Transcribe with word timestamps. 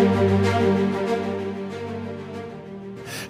Thank 0.00 0.44
you. 0.44 0.49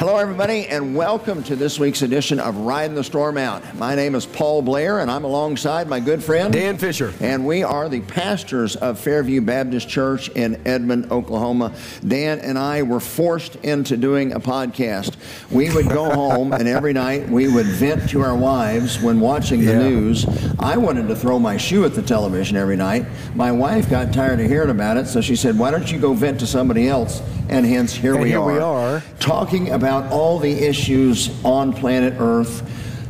Hello, 0.00 0.16
everybody, 0.16 0.66
and 0.66 0.96
welcome 0.96 1.42
to 1.42 1.54
this 1.54 1.78
week's 1.78 2.00
edition 2.00 2.40
of 2.40 2.56
Riding 2.56 2.94
the 2.94 3.04
Storm 3.04 3.36
Out. 3.36 3.62
My 3.76 3.94
name 3.94 4.14
is 4.14 4.24
Paul 4.24 4.62
Blair, 4.62 5.00
and 5.00 5.10
I'm 5.10 5.24
alongside 5.24 5.88
my 5.88 6.00
good 6.00 6.24
friend 6.24 6.50
Dan 6.54 6.78
Fisher. 6.78 7.12
And 7.20 7.46
we 7.46 7.62
are 7.62 7.86
the 7.86 8.00
pastors 8.00 8.76
of 8.76 8.98
Fairview 8.98 9.42
Baptist 9.42 9.90
Church 9.90 10.30
in 10.30 10.66
Edmond, 10.66 11.12
Oklahoma. 11.12 11.74
Dan 12.08 12.38
and 12.38 12.58
I 12.58 12.80
were 12.82 12.98
forced 12.98 13.56
into 13.56 13.98
doing 13.98 14.32
a 14.32 14.40
podcast. 14.40 15.16
We 15.50 15.68
would 15.74 15.90
go 15.90 16.08
home, 16.14 16.54
and 16.54 16.66
every 16.66 16.94
night 16.94 17.28
we 17.28 17.48
would 17.52 17.66
vent 17.66 18.08
to 18.08 18.22
our 18.22 18.34
wives 18.34 19.02
when 19.02 19.20
watching 19.20 19.60
the 19.66 19.72
Yeah. 19.72 19.82
news. 19.90 20.24
I 20.58 20.78
wanted 20.78 21.08
to 21.08 21.14
throw 21.14 21.38
my 21.38 21.58
shoe 21.58 21.84
at 21.84 21.94
the 21.94 22.00
television 22.02 22.56
every 22.56 22.76
night. 22.76 23.04
My 23.34 23.52
wife 23.52 23.90
got 23.90 24.14
tired 24.14 24.40
of 24.40 24.46
hearing 24.46 24.70
about 24.70 24.96
it, 24.96 25.08
so 25.08 25.20
she 25.20 25.36
said, 25.36 25.58
Why 25.58 25.70
don't 25.70 25.92
you 25.92 25.98
go 25.98 26.14
vent 26.14 26.40
to 26.40 26.46
somebody 26.46 26.88
else? 26.88 27.20
And 27.50 27.66
hence, 27.66 27.92
here, 27.92 28.14
And 28.14 28.22
we, 28.22 28.28
here 28.28 28.38
are, 28.38 28.52
we 28.52 28.58
are. 28.60 29.02
talking 29.18 29.70
about 29.72 30.12
all 30.12 30.38
the 30.38 30.52
issues 30.52 31.30
on 31.44 31.72
planet 31.72 32.14
Earth, 32.18 32.62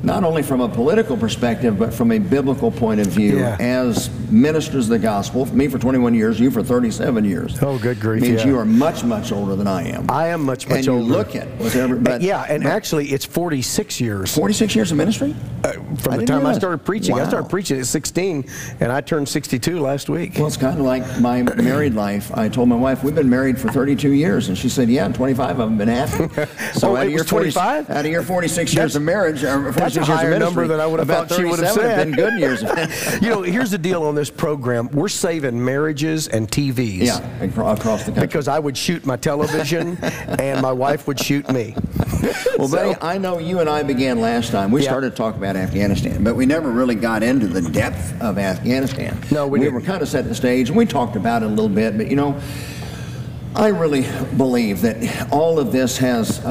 not 0.02 0.24
only 0.24 0.42
from 0.42 0.60
a 0.60 0.68
political 0.68 1.16
perspective, 1.16 1.78
but 1.78 1.92
from 1.92 2.12
a 2.12 2.18
biblical 2.18 2.70
point 2.70 3.00
of 3.00 3.06
view. 3.08 3.38
Yeah. 3.38 3.56
As 3.60 4.10
ministers 4.30 4.86
of 4.86 4.90
the 4.90 4.98
gospel, 4.98 5.46
me 5.54 5.68
for 5.68 5.78
21 5.78 6.14
years, 6.14 6.40
you 6.40 6.50
for 6.50 6.62
37 6.62 7.24
years. 7.24 7.62
Oh, 7.62 7.78
good 7.78 8.00
grief, 8.00 8.22
Means 8.22 8.42
yeah. 8.42 8.48
you 8.48 8.58
are 8.58 8.64
much, 8.64 9.04
much 9.04 9.32
older 9.32 9.56
than 9.56 9.66
I 9.66 9.88
am. 9.88 10.10
I 10.10 10.28
am 10.28 10.42
much, 10.42 10.68
much 10.68 10.88
older 10.88 11.00
and 11.00 11.08
you 11.08 11.16
look 11.16 11.34
it. 11.34 11.58
Was 11.58 11.76
every, 11.76 11.98
but 11.98 12.22
yeah, 12.22 12.46
and 12.48 12.64
actually, 12.64 13.08
it's 13.08 13.24
46 13.24 14.00
years 14.00 14.34
46 14.34 14.74
years 14.74 14.90
of 14.90 14.98
ministry? 14.98 15.34
uh, 15.64 15.68
I 15.68 15.72
from 15.96 16.16
the 16.16 16.26
time 16.26 16.46
I 16.46 16.54
started 16.54 16.84
preaching. 16.84 17.18
I 17.18 17.26
started 17.28 17.50
preaching 17.50 17.78
at 17.78 17.86
16, 17.86 18.48
and 18.80 18.92
I 18.92 19.00
turned 19.00 19.28
62 19.28 19.80
last 19.80 20.08
week. 20.08 20.34
Well, 20.36 20.46
it's 20.46 20.56
kind 20.56 20.78
of 20.78 20.86
like 20.86 21.20
my 21.20 21.42
married 21.42 21.94
life. 21.94 22.32
I 22.36 22.48
told 22.48 22.68
my 22.68 22.76
wife 22.76 23.04
we've 23.04 23.14
been 23.14 23.30
married 23.30 23.58
for 23.58 23.70
32 23.70 24.10
years, 24.10 24.48
and 24.48 24.56
she 24.56 24.68
said, 24.68 24.88
"Yeah, 24.88 25.08
25 25.08 25.50
of 25.50 25.68
them 25.68 25.78
been 25.78 25.88
happy." 25.88 26.28
Oh, 26.82 26.96
out 26.96 27.06
of 27.06 27.10
your 27.10 27.22
was 27.22 27.30
40 27.30 27.52
25? 27.52 27.90
out 27.90 28.04
of 28.04 28.10
your 28.10 28.22
46 28.22 28.74
years 28.74 28.96
of 28.96 29.02
marriage, 29.02 29.44
or 29.44 29.72
46 29.72 29.89
that's 29.94 30.08
a 30.08 30.16
higher 30.16 30.38
number 30.38 30.66
than 30.66 30.80
I 30.80 30.86
would 30.86 31.00
have 31.00 31.08
about 31.08 31.28
thought 31.28 31.38
she 31.38 31.44
would 31.44 31.58
have 31.60 31.72
said. 31.72 32.06
been 32.06 32.14
good 32.16 32.38
years. 32.38 32.62
you 33.22 33.28
know, 33.28 33.42
here's 33.42 33.70
the 33.70 33.78
deal 33.78 34.02
on 34.04 34.14
this 34.14 34.30
program: 34.30 34.88
we're 34.92 35.08
saving 35.08 35.62
marriages 35.64 36.28
and 36.28 36.50
TVs. 36.50 36.98
yeah, 37.06 37.42
across 37.42 37.78
the 38.04 38.12
country. 38.12 38.26
Because 38.26 38.48
I 38.48 38.58
would 38.58 38.76
shoot 38.76 39.04
my 39.06 39.16
television, 39.16 39.96
and 40.38 40.60
my 40.62 40.72
wife 40.72 41.06
would 41.06 41.18
shoot 41.20 41.50
me. 41.50 41.74
Well, 42.58 42.68
So- 42.68 42.76
buddy, 42.76 42.96
I 43.00 43.18
know 43.18 43.38
you 43.38 43.60
and 43.60 43.68
I 43.68 43.82
began 43.82 44.20
last 44.20 44.50
time. 44.52 44.70
We 44.70 44.82
Yeah. 44.82 44.90
started 44.90 45.10
to 45.10 45.16
talk 45.16 45.36
about 45.36 45.56
Afghanistan, 45.56 46.22
but 46.22 46.36
we 46.36 46.46
never 46.46 46.70
really 46.70 46.94
got 46.94 47.22
into 47.22 47.46
the 47.46 47.62
depth 47.62 48.20
of 48.20 48.38
Afghanistan. 48.38 49.16
No, 49.30 49.46
we 49.46 49.58
didn't. 49.60 49.74
were 49.74 49.80
kind 49.80 50.02
of 50.02 50.08
setting 50.08 50.28
the 50.28 50.34
stage, 50.34 50.68
and 50.68 50.76
we 50.76 50.86
talked 50.86 51.16
about 51.16 51.42
it 51.42 51.46
a 51.46 51.48
little 51.48 51.68
bit. 51.68 51.96
But 51.96 52.08
you 52.08 52.16
know, 52.16 52.38
I 53.54 53.68
really 53.68 54.02
believe 54.36 54.80
that 54.82 55.28
all 55.32 55.58
of 55.58 55.72
this 55.72 55.98
has, 55.98 56.38
uh, 56.44 56.48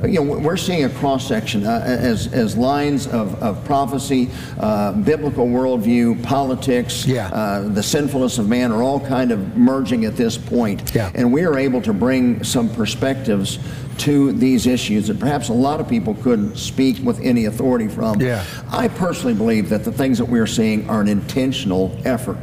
uh, 0.00 0.02
uh, 0.02 0.06
you 0.06 0.24
know, 0.24 0.38
we're 0.38 0.56
seeing 0.56 0.84
a 0.84 0.88
cross 0.88 1.28
section 1.28 1.66
uh, 1.66 1.82
as 1.84 2.32
as 2.32 2.56
lines 2.56 3.06
of, 3.06 3.34
of 3.42 3.62
prophecy, 3.66 4.30
uh, 4.58 4.92
biblical 4.92 5.46
worldview, 5.46 6.22
politics, 6.22 7.06
Yeah. 7.06 7.28
uh, 7.28 7.68
the 7.68 7.82
sinfulness 7.82 8.38
of 8.38 8.48
man 8.48 8.72
are 8.72 8.82
all 8.82 8.98
kind 8.98 9.30
of 9.30 9.58
merging 9.58 10.06
at 10.06 10.16
this 10.16 10.38
point. 10.38 10.92
Yeah. 10.94 11.10
And 11.14 11.32
we 11.32 11.44
are 11.44 11.58
able 11.58 11.82
to 11.82 11.92
bring 11.92 12.42
some 12.42 12.70
perspectives 12.70 13.58
to 13.98 14.32
these 14.32 14.66
issues 14.66 15.08
that 15.08 15.18
perhaps 15.20 15.50
a 15.50 15.54
lot 15.54 15.80
of 15.80 15.88
people 15.88 16.14
couldn't 16.14 16.56
speak 16.56 16.98
with 17.04 17.20
any 17.20 17.44
authority 17.44 17.88
from. 17.88 18.20
Yeah. 18.22 18.42
I 18.70 18.88
personally 18.88 19.34
believe 19.34 19.68
that 19.68 19.84
the 19.84 19.92
things 19.92 20.16
that 20.18 20.26
we're 20.26 20.46
seeing 20.46 20.88
are 20.88 21.00
an 21.02 21.08
intentional 21.08 21.94
effort 22.06 22.38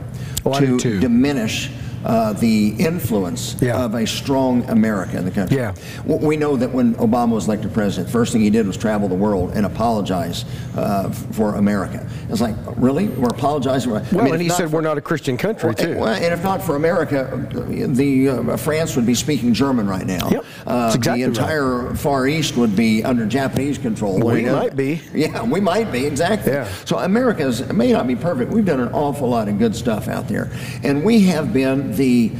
Oh, 0.46 0.60
to 0.60 1.00
diminish 1.00 1.72
uh, 2.06 2.34
the 2.34 2.70
influence 2.80 3.56
Yeah. 3.62 3.84
of 3.84 3.94
a 3.96 4.06
strong 4.06 4.64
America 4.70 5.18
in 5.18 5.26
the 5.26 5.32
country. 5.32 5.58
Yeah. 5.58 5.74
We 6.06 6.38
know 6.38 6.56
that 6.58 6.72
when 6.72 6.96
Obama 6.96 7.32
was 7.32 7.46
elected 7.48 7.74
president, 7.74 8.12
first 8.12 8.32
thing 8.34 8.42
he 8.42 8.50
did 8.50 8.68
was 8.68 8.78
travel 8.78 9.08
the 9.08 9.16
world 9.16 9.52
and 9.56 9.66
apologize 9.66 10.46
uh, 10.76 11.10
for 11.10 11.56
America. 11.56 12.06
It's 12.30 12.42
like, 12.42 12.56
really? 12.78 13.08
We're 13.08 13.30
apologizing? 13.30 13.92
For, 13.92 13.98
I 14.00 14.02
Well, 14.16 14.26
mean, 14.26 14.34
and 14.34 14.42
he 14.42 14.50
said 14.50 14.70
for- 14.70 14.76
we're 14.78 14.82
not 14.82 14.98
a 14.98 15.02
Christian 15.02 15.38
country 15.38 15.74
too. 15.76 15.98
well, 15.98 16.14
and 16.14 16.34
if 16.34 16.44
not 16.44 16.62
for 16.62 16.76
America, 16.76 17.48
the 17.70 18.30
uh, 18.30 18.58
France 18.58 18.96
would 18.96 19.06
be 19.06 19.16
speaking 19.16 19.54
German 19.54 19.88
right 19.88 20.06
now. 20.06 20.30
Yep. 20.30 20.46
Uh, 20.66 20.92
exactly 20.96 21.24
the 21.24 21.30
right. 21.30 21.38
entire 21.38 21.96
Far 21.96 22.28
East 22.28 22.58
would 22.58 22.76
be 22.76 23.04
under 23.04 23.26
Japanese 23.26 23.78
control. 23.78 24.20
We 24.20 24.42
know? 24.44 24.60
might 24.60 24.76
be. 24.76 25.02
Yeah, 25.14 25.44
we 25.44 25.60
might 25.60 25.92
be 25.92 26.06
exactly. 26.06 26.54
Yeah. 26.54 26.68
So 26.86 26.98
America's 27.00 27.72
may 27.72 27.92
not 27.92 28.08
be 28.08 28.16
perfect. 28.16 28.52
We've 28.52 28.66
done 28.66 28.80
an 28.80 28.92
awful 28.94 29.30
lot 29.30 29.48
of 29.48 29.60
good 29.60 29.76
stuff 29.76 30.08
out 30.08 30.28
there, 30.28 30.52
and 30.84 31.04
we 31.04 31.22
have 31.22 31.54
been 31.54 31.93
the. 31.98 32.32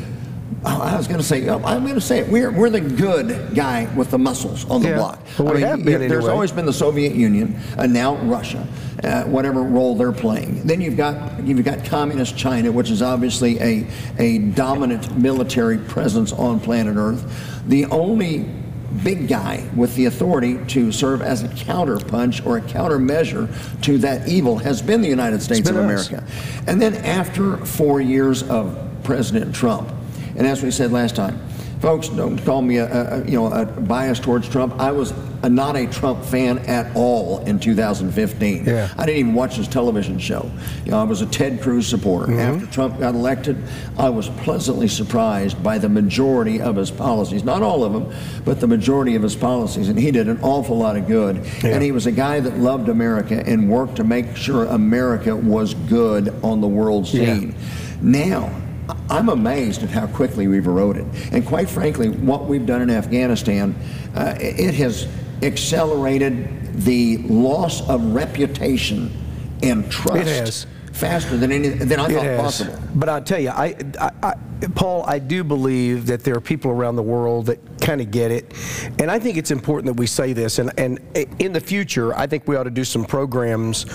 oh, 0.66 0.82
I 0.82 0.96
was 0.96 1.08
going 1.08 1.20
to 1.20 1.26
say, 1.26 1.48
I'm 1.50 1.84
going 1.84 1.96
to 1.96 2.02
say 2.02 2.20
it. 2.20 2.28
We're, 2.30 2.52
we're 2.52 2.70
the 2.70 2.80
good 2.82 3.54
guy 3.56 3.94
with 3.96 4.12
the 4.12 4.18
muscles 4.20 4.70
on 4.70 4.82
the 4.82 4.90
Yeah. 4.90 4.96
block. 4.98 5.20
We 5.40 5.62
have 5.62 5.84
been 5.84 6.00
There's 6.00 6.12
anyway. 6.12 6.32
always 6.32 6.52
been 6.52 6.66
the 6.66 6.74
Soviet 6.74 7.16
Union, 7.16 7.60
and 7.78 7.92
now 7.92 8.16
Russia, 8.18 8.66
uh, 9.04 9.24
whatever 9.24 9.64
role 9.64 9.96
they're 9.96 10.12
playing. 10.12 10.62
Then 10.64 10.80
you've 10.80 10.96
got 10.98 11.46
you've 11.46 11.64
got 11.66 11.84
communist 11.86 12.38
China, 12.38 12.72
which 12.72 12.90
is 12.92 13.02
obviously 13.02 13.60
a 13.60 13.88
a 14.20 14.38
dominant 14.40 15.18
military 15.18 15.78
presence 15.80 16.32
on 16.32 16.60
planet 16.60 16.96
Earth. 16.98 17.26
The 17.68 17.86
only 17.88 18.46
big 19.04 19.28
guy 19.28 19.68
with 19.76 19.96
the 19.96 20.06
authority 20.06 20.60
to 20.68 20.92
serve 20.92 21.24
as 21.24 21.42
a 21.42 21.48
counterpunch 21.48 22.46
or 22.46 22.58
a 22.58 22.62
countermeasure 22.62 23.50
to 23.82 23.98
that 23.98 24.28
evil 24.28 24.60
has 24.60 24.84
been 24.84 25.02
the 25.02 25.10
United 25.10 25.42
States 25.42 25.68
of 25.68 25.76
us. 25.78 26.10
America. 26.10 26.24
And 26.68 26.80
then 26.80 26.94
after 26.98 27.58
four 27.66 28.02
years 28.02 28.44
of 28.44 28.78
President 29.04 29.54
Trump, 29.54 29.90
and 30.36 30.48
as 30.48 30.64
we 30.64 30.72
said 30.72 30.92
last 30.92 31.16
time, 31.16 31.40
folks, 31.84 32.08
don't 32.08 32.38
call 32.46 32.62
me 32.62 32.78
a, 32.78 32.88
a 32.88 33.26
you 33.26 33.34
know 33.34 33.48
a 33.52 33.66
bias 33.66 34.20
towards 34.20 34.48
Trump. 34.50 34.80
I 34.80 34.92
was 34.92 35.14
a, 35.44 35.50
not 35.50 35.76
a 35.76 35.86
Trump 35.86 36.24
fan 36.24 36.60
at 36.60 36.96
all 36.96 37.40
in 37.40 37.60
2015. 37.60 38.66
Yeah. 38.66 38.90
I 38.98 39.06
didn't 39.06 39.20
even 39.20 39.34
watch 39.34 39.58
his 39.58 39.68
television 39.68 40.18
show. 40.18 40.50
You 40.86 40.92
know, 40.92 41.00
I 41.00 41.04
was 41.04 41.22
a 41.22 41.26
Ted 41.26 41.62
Cruz 41.62 41.86
supporter. 41.86 42.32
Mm-hmm. 42.32 42.40
After 42.40 42.66
Trump 42.68 43.00
got 43.00 43.14
elected, 43.14 43.62
I 43.98 44.10
was 44.10 44.30
pleasantly 44.30 44.88
surprised 44.88 45.62
by 45.62 45.78
the 45.78 45.90
majority 45.90 46.62
of 46.62 46.78
his 46.78 46.90
policies. 46.90 47.44
Not 47.44 47.62
all 47.62 47.84
of 47.84 47.92
them, 47.92 48.16
but 48.46 48.62
the 48.62 48.68
majority 48.68 49.16
of 49.16 49.22
his 49.22 49.36
policies. 49.36 49.90
And 49.90 50.00
he 50.00 50.12
did 50.12 50.30
an 50.30 50.40
awful 50.42 50.78
lot 50.78 50.96
of 50.96 51.08
good. 51.08 51.46
Yeah. 51.62 51.72
And 51.72 51.84
he 51.84 51.92
was 51.92 52.06
a 52.06 52.12
guy 52.14 52.40
that 52.40 52.58
loved 52.58 52.88
America 52.88 53.44
and 53.46 53.70
worked 53.70 53.98
to 53.98 54.06
make 54.06 54.38
sure 54.38 54.64
America 54.66 55.36
was 55.36 55.74
good 55.74 56.34
on 56.44 56.62
the 56.62 56.68
world 56.68 57.14
Yeah. 57.14 57.52
Now, 58.02 58.63
I'm 59.10 59.30
amazed 59.30 59.84
at 59.84 59.90
how 59.90 60.08
quickly 60.08 60.48
we've 60.48 60.66
eroded. 60.66 61.06
And 61.32 61.46
quite 61.46 61.70
frankly, 61.70 62.10
what 62.10 62.46
we've 62.46 62.66
done 62.66 62.82
in 62.82 62.90
Afghanistan, 62.90 63.76
uh, 64.16 64.36
it 64.40 64.74
has 64.76 65.08
accelerated 65.42 66.74
the 66.74 67.18
loss 67.18 67.88
of 67.90 68.14
reputation 68.14 69.12
and 69.62 69.90
trust 69.92 70.68
faster 70.92 71.38
than 71.38 71.52
any 71.52 71.70
than 71.70 72.00
I 72.00 72.06
It 72.06 72.14
thought 72.14 72.24
has. 72.24 72.42
possible. 72.42 72.80
But 72.96 73.10
I 73.10 73.20
tell 73.20 73.40
you, 73.40 73.50
I, 73.50 73.76
I, 74.00 74.12
I, 74.22 74.34
Paul, 74.76 75.04
I 75.08 75.20
do 75.20 75.44
believe 75.44 76.06
that 76.08 76.24
there 76.24 76.36
are 76.36 76.42
people 76.42 76.72
around 76.72 76.96
the 76.96 77.04
world 77.04 77.48
that 77.48 77.60
kind 77.82 78.00
of 78.02 78.12
get 78.12 78.32
it, 78.32 78.54
and 79.00 79.12
I 79.12 79.20
think 79.20 79.38
it's 79.38 79.52
important 79.52 79.88
that 79.88 80.00
we 80.00 80.08
say 80.08 80.34
this. 80.34 80.60
And, 80.60 80.72
and 80.80 81.00
in 81.40 81.54
the 81.54 81.60
future, 81.60 82.16
I 82.16 82.28
think 82.28 82.48
we 82.48 82.56
ought 82.56 82.64
to 82.64 82.70
do 82.70 82.84
some 82.84 83.04
programs 83.06 83.86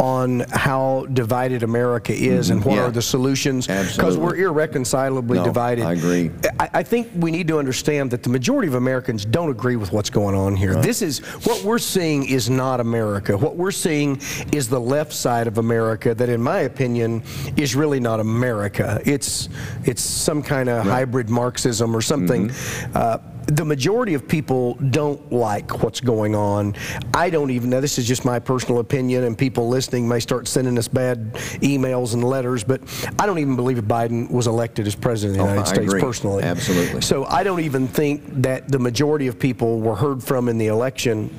on 0.00 0.40
how 0.50 1.06
divided 1.12 1.62
America 1.62 2.12
is 2.12 2.50
and 2.50 2.64
what 2.64 2.76
Yeah. 2.76 2.84
are 2.86 2.90
the 2.90 3.02
solutions 3.02 3.66
because 3.66 4.16
we're 4.18 4.36
irreconcilably 4.36 5.38
No, 5.38 5.44
divided. 5.44 5.84
I 5.84 5.92
agree. 5.92 6.30
I, 6.58 6.68
I 6.74 6.82
think 6.82 7.08
we 7.16 7.30
need 7.30 7.48
to 7.48 7.58
understand 7.58 8.10
that 8.10 8.22
the 8.22 8.28
majority 8.30 8.68
of 8.68 8.74
Americans 8.74 9.24
don't 9.24 9.50
agree 9.50 9.76
with 9.76 9.92
what's 9.92 10.10
going 10.10 10.34
on 10.34 10.56
here. 10.56 10.74
This 10.74 11.02
is 11.02 11.20
what 11.46 11.62
we're 11.62 11.78
seeing 11.78 12.24
is 12.26 12.50
not 12.50 12.80
America. 12.80 13.36
What 13.36 13.56
we're 13.56 13.70
seeing 13.70 14.20
is 14.52 14.68
the 14.68 14.80
left 14.80 15.12
side 15.12 15.46
of 15.46 15.58
America 15.58 16.14
that, 16.14 16.28
in 16.28 16.42
my 16.42 16.60
opinion, 16.60 17.22
is 17.56 17.74
really 17.76 18.00
not 18.00 18.20
America. 18.20 19.00
It's 19.04 19.48
it's 19.84 20.07
some 20.08 20.42
kind 20.42 20.68
of 20.68 20.84
hybrid 20.84 21.28
Marxism 21.28 21.94
or 21.94 22.00
something. 22.00 22.50
Uh, 22.94 23.18
the 23.46 23.64
majority 23.64 24.12
of 24.12 24.28
people 24.28 24.74
don't 24.74 25.32
like 25.32 25.82
what's 25.82 26.00
going 26.00 26.34
on. 26.34 26.74
I 27.14 27.30
don't 27.30 27.50
even 27.50 27.70
know. 27.70 27.80
This 27.80 27.96
is 27.98 28.06
just 28.06 28.22
my 28.22 28.38
personal 28.38 28.78
opinion, 28.78 29.24
and 29.24 29.38
people 29.38 29.68
listening 29.70 30.06
may 30.06 30.20
start 30.20 30.46
sending 30.46 30.76
us 30.76 30.86
bad 30.86 31.32
emails 31.62 32.12
and 32.12 32.22
letters, 32.22 32.62
but 32.62 32.82
I 33.18 33.24
don't 33.24 33.38
even 33.38 33.56
believe 33.56 33.78
Biden 33.78 34.30
was 34.30 34.46
elected 34.48 34.86
as 34.86 34.94
president 34.94 35.40
of 35.40 35.46
the 35.46 35.50
Oh, 35.50 35.54
United 35.54 35.70
I 35.70 35.74
States 35.74 35.88
agree. 35.92 36.00
personally. 36.02 36.42
Absolutely. 36.44 37.00
So 37.00 37.24
I 37.24 37.42
don't 37.42 37.60
even 37.60 37.88
think 37.88 38.42
that 38.42 38.68
the 38.68 38.78
majority 38.78 39.28
of 39.28 39.38
people 39.38 39.80
were 39.80 39.94
heard 39.96 40.22
from 40.22 40.50
in 40.50 40.58
the 40.58 40.66
election. 40.66 41.30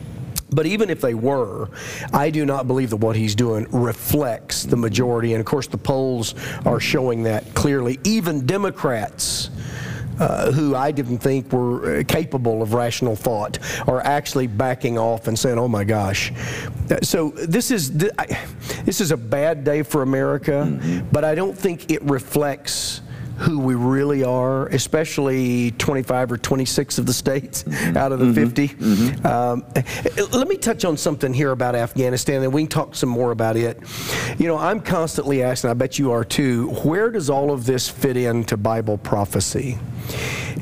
But 0.52 0.66
even 0.66 0.90
if 0.90 1.02
they 1.02 1.14
were, 1.14 1.70
I 2.14 2.30
do 2.30 2.46
not 2.46 2.68
believe 2.68 2.90
that 2.90 2.98
what 2.98 3.16
he's 3.16 3.36
doing 3.36 3.68
reflects 3.72 4.64
the 4.64 4.78
majority. 4.78 5.34
And 5.34 5.40
of 5.40 5.46
course, 5.46 5.68
the 5.68 5.78
polls 5.78 6.36
are 6.66 6.80
showing 6.80 7.24
that 7.24 7.54
clearly. 7.54 8.00
Even 8.04 8.46
Democrats. 8.46 9.50
Uh, 10.20 10.52
who 10.52 10.76
I 10.76 10.92
didn't 10.92 11.20
think 11.20 11.54
were 11.54 12.00
uh, 12.00 12.04
capable 12.04 12.62
of 12.62 12.74
rational 12.74 13.16
thought 13.16 13.58
are 13.88 14.02
actually 14.02 14.48
backing 14.48 14.98
off 14.98 15.30
and 15.30 15.40
saying, 15.40 15.58
"Oh 15.58 15.70
my 15.70 15.86
gosh!" 15.86 16.34
Uh, 16.92 16.98
So 17.02 17.30
this 17.30 17.72
is 17.72 17.94
this 17.94 19.00
is 19.00 19.12
a 19.12 19.18
bad 19.18 19.64
day 19.64 19.82
for 19.82 20.02
America, 20.02 20.78
but 21.14 21.24
I 21.24 21.36
don't 21.36 21.58
think 21.58 21.90
it 21.90 22.02
reflects 22.04 23.00
who 23.40 23.60
we 23.60 23.76
really 23.76 24.24
are, 24.24 24.68
especially 24.68 25.72
25 25.72 26.34
or 26.34 26.38
26 26.38 26.98
of 26.98 27.06
the 27.06 27.14
states 27.14 27.64
mm-hmm. 27.64 27.98
out 27.98 28.12
of 28.12 28.20
the 28.20 28.26
mm-hmm. 28.26 28.34
50. 28.34 28.68
Mm-hmm. 28.68 29.26
Um, 29.26 29.66
let 30.32 30.48
me 30.48 30.58
touch 30.58 30.84
on 30.84 30.98
something 30.98 31.34
here 31.34 31.52
about 31.52 31.76
Afghanistan, 31.76 32.44
and 32.44 32.54
we 32.54 32.64
can 32.64 32.70
talk 32.70 32.96
some 32.96 33.10
more 33.10 33.32
about 33.32 33.56
it. 33.56 33.80
You 34.38 34.48
know, 34.48 34.58
I'm 34.58 34.82
constantly 34.82 35.42
asking, 35.42 35.70
I 35.70 35.74
bet 35.74 35.98
you 35.98 36.12
are 36.12 36.26
too, 36.26 36.70
where 36.84 37.10
does 37.10 37.30
all 37.30 37.52
of 37.52 37.66
this 37.66 37.88
fit 37.88 38.18
into 38.18 38.58
Bible 38.58 38.98
prophecy? 38.98 39.78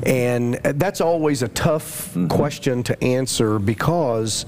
And 0.04 0.54
that's 0.54 1.00
always 1.00 1.42
a 1.42 1.48
tough 1.48 2.16
question 2.28 2.82
to 2.84 3.04
answer 3.04 3.58
because 3.58 4.46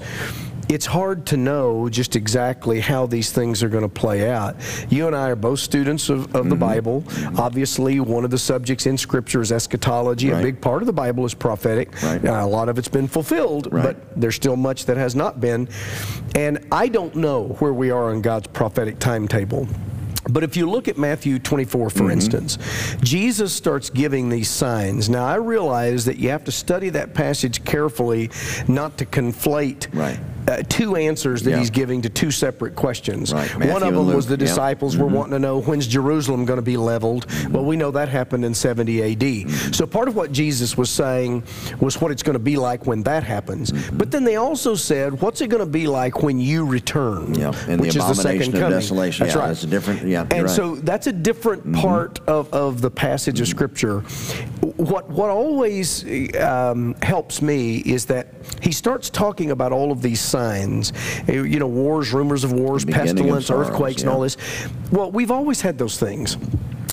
it's 0.71 0.85
hard 0.85 1.25
to 1.27 1.37
know 1.37 1.89
just 1.89 2.15
exactly 2.15 2.79
how 2.79 3.05
these 3.05 3.31
things 3.31 3.61
are 3.61 3.69
going 3.69 3.83
to 3.83 3.89
play 3.89 4.29
out. 4.29 4.55
You 4.89 5.07
and 5.07 5.15
I 5.15 5.29
are 5.29 5.35
both 5.35 5.59
students 5.59 6.09
of, 6.09 6.33
of 6.35 6.49
the 6.49 6.55
Bible. 6.55 7.03
Obviously, 7.37 7.99
one 7.99 8.23
of 8.23 8.31
the 8.31 8.37
subjects 8.37 8.85
in 8.85 8.97
Scripture 8.97 9.41
is 9.41 9.51
eschatology. 9.51 10.29
A 10.29 10.41
big 10.41 10.61
part 10.61 10.81
of 10.81 10.85
the 10.87 10.93
Bible 10.93 11.25
is 11.25 11.33
prophetic. 11.33 12.01
Right. 12.01 12.23
Uh, 12.23 12.45
a 12.45 12.47
lot 12.47 12.69
of 12.69 12.77
it's 12.77 12.87
been 12.87 13.07
fulfilled, 13.07 13.67
Right. 13.71 13.83
but 13.83 14.19
there's 14.19 14.35
still 14.35 14.55
much 14.55 14.85
that 14.85 14.97
has 14.97 15.15
not 15.15 15.41
been. 15.41 15.67
And 16.35 16.65
I 16.71 16.87
don't 16.87 17.15
know 17.15 17.49
where 17.59 17.73
we 17.73 17.91
are 17.91 18.09
on 18.11 18.21
God's 18.21 18.47
prophetic 18.47 18.99
timetable. 18.99 19.67
But 20.29 20.43
if 20.43 20.55
you 20.55 20.69
look 20.69 20.87
at 20.87 20.97
Matthew 20.97 21.39
24, 21.39 21.89
for 21.89 21.99
Mm-hmm. 22.03 22.11
instance, 22.11 22.57
Jesus 23.01 23.51
starts 23.51 23.89
giving 23.89 24.29
these 24.29 24.49
signs. 24.49 25.09
Now, 25.09 25.25
I 25.25 25.35
realize 25.35 26.05
that 26.05 26.17
you 26.17 26.29
have 26.29 26.43
to 26.45 26.51
study 26.51 26.89
that 26.89 27.13
passage 27.13 27.65
carefully 27.65 28.29
not 28.67 28.97
to 28.99 29.05
conflate 29.05 29.87
Right. 29.93 30.19
Uh, 30.47 30.63
two 30.69 30.95
answers 30.95 31.43
that 31.43 31.51
Yeah. 31.51 31.59
he's 31.59 31.69
giving 31.69 32.01
to 32.03 32.09
two 32.09 32.31
separate 32.31 32.75
questions. 32.75 33.33
Right. 33.33 33.49
One 33.55 33.83
of 33.83 33.93
them 33.93 34.07
was 34.07 34.25
the 34.25 34.33
yeah. 34.33 34.37
Mm-hmm. 34.37 34.45
disciples 34.45 34.97
were 34.97 35.05
wanting 35.07 35.31
to 35.33 35.39
know 35.39 35.61
when's 35.61 35.87
Jerusalem 35.87 36.45
going 36.45 36.57
to 36.57 36.63
be 36.63 36.77
leveled. 36.77 37.25
Well, 37.49 37.63
we 37.65 37.75
know 37.75 37.91
that 37.91 38.09
happened 38.09 38.45
in 38.45 38.53
70 38.53 39.01
AD. 39.03 39.19
Mm-hmm. 39.19 39.71
So 39.73 39.85
part 39.85 40.07
of 40.07 40.15
what 40.15 40.31
Jesus 40.31 40.77
was 40.77 40.89
saying 40.89 41.43
was 41.79 41.99
what 42.01 42.11
it's 42.11 42.23
going 42.23 42.33
to 42.33 42.39
be 42.39 42.57
like 42.57 42.85
when 42.85 43.03
that 43.03 43.23
happens. 43.23 43.71
Mm-hmm. 43.71 43.97
But 43.97 44.11
then 44.11 44.23
they 44.23 44.35
also 44.37 44.75
said, 44.75 45.21
what's 45.21 45.41
it 45.41 45.47
going 45.47 45.63
to 45.63 45.69
be 45.71 45.87
like 45.87 46.23
when 46.23 46.39
you 46.39 46.65
return? 46.65 47.33
Yeah, 47.35 47.53
and 47.67 47.79
which 47.81 47.93
the 47.93 47.99
is 47.99 48.07
the 48.07 48.13
second 48.15 48.51
coming. 48.53 48.69
desolation. 48.69 49.25
That's 49.25 49.35
Yeah, 49.35 49.41
right. 49.41 49.47
that's 49.49 49.63
a 49.63 49.67
different- 49.67 50.07
yeah, 50.07 50.21
And 50.21 50.31
right. 50.31 50.43
Mm-hmm. 50.45 50.55
so 50.55 50.75
that's 50.75 51.07
a 51.07 51.13
different 51.13 51.73
part 51.73 52.19
of, 52.27 52.51
of 52.53 52.81
the 52.81 52.91
passage 52.91 53.39
of 53.41 53.47
Scripture. 53.47 54.03
What 54.61 55.09
what 55.09 55.29
always 55.29 56.05
um, 56.35 56.95
helps 57.01 57.41
me 57.41 57.77
is 57.77 58.05
that 58.05 58.27
he 58.61 58.71
starts 58.71 59.09
talking 59.09 59.51
about 59.51 59.71
all 59.71 59.91
of 59.91 60.01
these 60.01 60.21
signs, 60.21 60.93
eh, 61.27 61.33
you 61.33 61.59
know, 61.59 61.67
wars, 61.67 62.13
rumors 62.13 62.43
of 62.43 62.53
wars, 62.53 62.85
pestilence, 62.85 63.47
sorrows, 63.47 63.69
earthquakes, 63.69 64.01
and 64.01 64.09
all 64.11 64.21
this. 64.21 64.37
Well, 64.91 65.11
we've 65.11 65.31
always 65.31 65.61
had 65.61 65.77
those 65.77 65.99
things. 65.99 66.37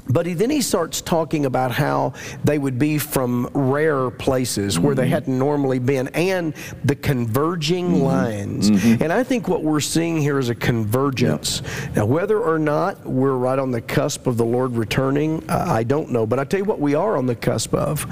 But 0.09 0.27
he, 0.27 0.35
then 0.35 0.51
he 0.51 0.61
starts 0.61 1.01
talking 1.01 1.47
about 1.47 1.71
how 1.71 2.15
they 2.45 2.59
would 2.59 2.79
be 2.79 2.99
from 2.99 3.49
rare 3.53 4.11
places 4.11 4.79
where 4.79 4.95
they 4.95 5.09
hadn't 5.09 5.39
normally 5.39 5.79
been 5.79 6.09
and 6.09 6.55
the 6.85 6.97
converging 6.97 8.03
lines. 8.03 8.69
And 8.69 9.13
I 9.13 9.23
think 9.23 9.49
what 9.49 9.63
we're 9.63 9.81
seeing 9.81 10.19
here 10.21 10.39
is 10.39 10.49
a 10.49 10.55
convergence. 10.55 11.63
Now, 11.95 12.07
whether 12.07 12.39
or 12.41 12.59
not 12.59 13.05
we're 13.07 13.37
right 13.37 13.59
on 13.59 13.71
the 13.71 13.81
cusp 13.81 14.27
of 14.27 14.37
the 14.37 14.45
Lord 14.45 14.73
returning, 14.73 15.49
uh, 15.49 15.65
I 15.69 15.83
don't 15.83 16.11
know. 16.11 16.27
But 16.27 16.39
I 16.39 16.45
tell 16.45 16.59
you 16.59 16.65
what, 16.65 16.81
we 16.81 16.95
are 16.95 17.17
on 17.17 17.27
the 17.27 17.37
cusp 17.37 17.75
of. 17.75 18.07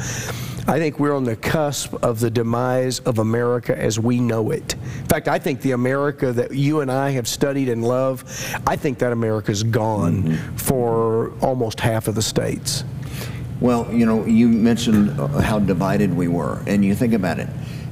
I 0.68 0.80
think 0.80 0.98
we're 0.98 1.14
on 1.14 1.22
the 1.22 1.36
cusp 1.36 1.94
of 2.02 2.18
the 2.18 2.28
demise 2.28 2.98
of 3.00 3.20
America 3.20 3.78
as 3.78 4.00
we 4.00 4.18
know 4.18 4.50
it. 4.50 4.74
In 4.74 5.06
fact, 5.06 5.28
I 5.28 5.38
think 5.38 5.60
the 5.60 5.70
America 5.72 6.32
that 6.32 6.52
you 6.52 6.80
and 6.80 6.90
I 6.90 7.10
have 7.10 7.28
studied 7.28 7.68
and 7.68 7.84
love, 7.84 8.24
I 8.66 8.74
think 8.74 8.98
that 8.98 9.12
America's 9.12 9.62
gone 9.62 10.36
for 10.56 11.32
almost 11.40 11.78
half 11.78 12.08
of 12.08 12.16
the 12.16 12.22
states. 12.22 12.82
Well, 13.60 13.88
you 13.92 14.06
know, 14.06 14.24
you 14.24 14.48
mentioned 14.48 15.18
uh, 15.20 15.28
how 15.40 15.60
divided 15.60 16.12
we 16.12 16.26
were, 16.26 16.60
and 16.66 16.84
you 16.84 16.96
think 16.96 17.14
about 17.14 17.38
it. 17.38 17.48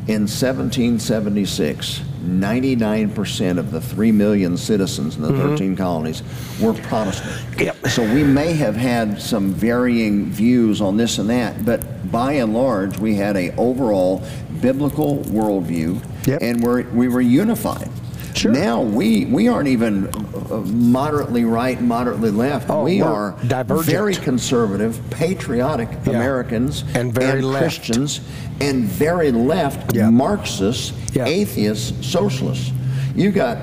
In 0.06 0.22
1776, 0.22 2.00
99% 2.24 3.58
of 3.58 3.70
the 3.70 3.80
3 3.80 4.12
million 4.12 4.56
citizens 4.56 5.16
in 5.16 5.22
the 5.22 5.32
13 5.32 5.76
colonies 5.76 6.22
were 6.60 6.74
Protestant. 6.74 7.60
Yep. 7.60 7.86
So 7.86 8.02
we 8.14 8.24
may 8.24 8.52
have 8.52 8.74
had 8.74 9.22
some 9.22 9.52
varying 9.52 10.26
views 10.26 10.80
on 10.80 10.96
this 10.96 11.18
and 11.18 11.30
that, 11.30 11.64
but 11.64 11.94
by 12.14 12.34
and 12.34 12.55
large, 12.55 12.96
we 12.99 13.16
had 13.16 13.37
a 13.37 13.55
overall 13.56 14.22
biblical 14.61 15.19
worldview, 15.25 16.00
Yep. 16.26 16.38
and 16.43 16.62
we're, 16.62 16.84
we 16.90 17.08
were 17.08 17.20
unified. 17.20 17.90
Sure. 18.34 18.50
Now 18.52 18.81
we 18.82 19.26
we 19.26 19.46
aren't 19.46 19.69
even 19.69 20.08
uh, 20.08 20.56
moderately 20.66 21.44
right, 21.44 21.81
moderately 21.81 22.31
left. 22.32 22.69
Oh, 22.69 22.82
we 22.84 23.00
we're 23.00 23.32
divergent. 23.46 23.87
very 23.87 24.14
conservative, 24.14 24.99
patriotic 25.11 25.88
Yeah. 26.05 26.14
Americans 26.14 26.82
And 26.94 27.12
very 27.14 27.43
left. 27.43 27.62
Christians 27.62 28.20
and 28.60 28.84
very 28.84 29.31
left 29.31 29.94
Yeah. 29.94 30.10
Marxists, 30.10 30.93
Yeah. 31.12 31.26
atheists, 31.26 31.93
socialists. 32.06 32.72
You 33.14 33.31
got 33.31 33.58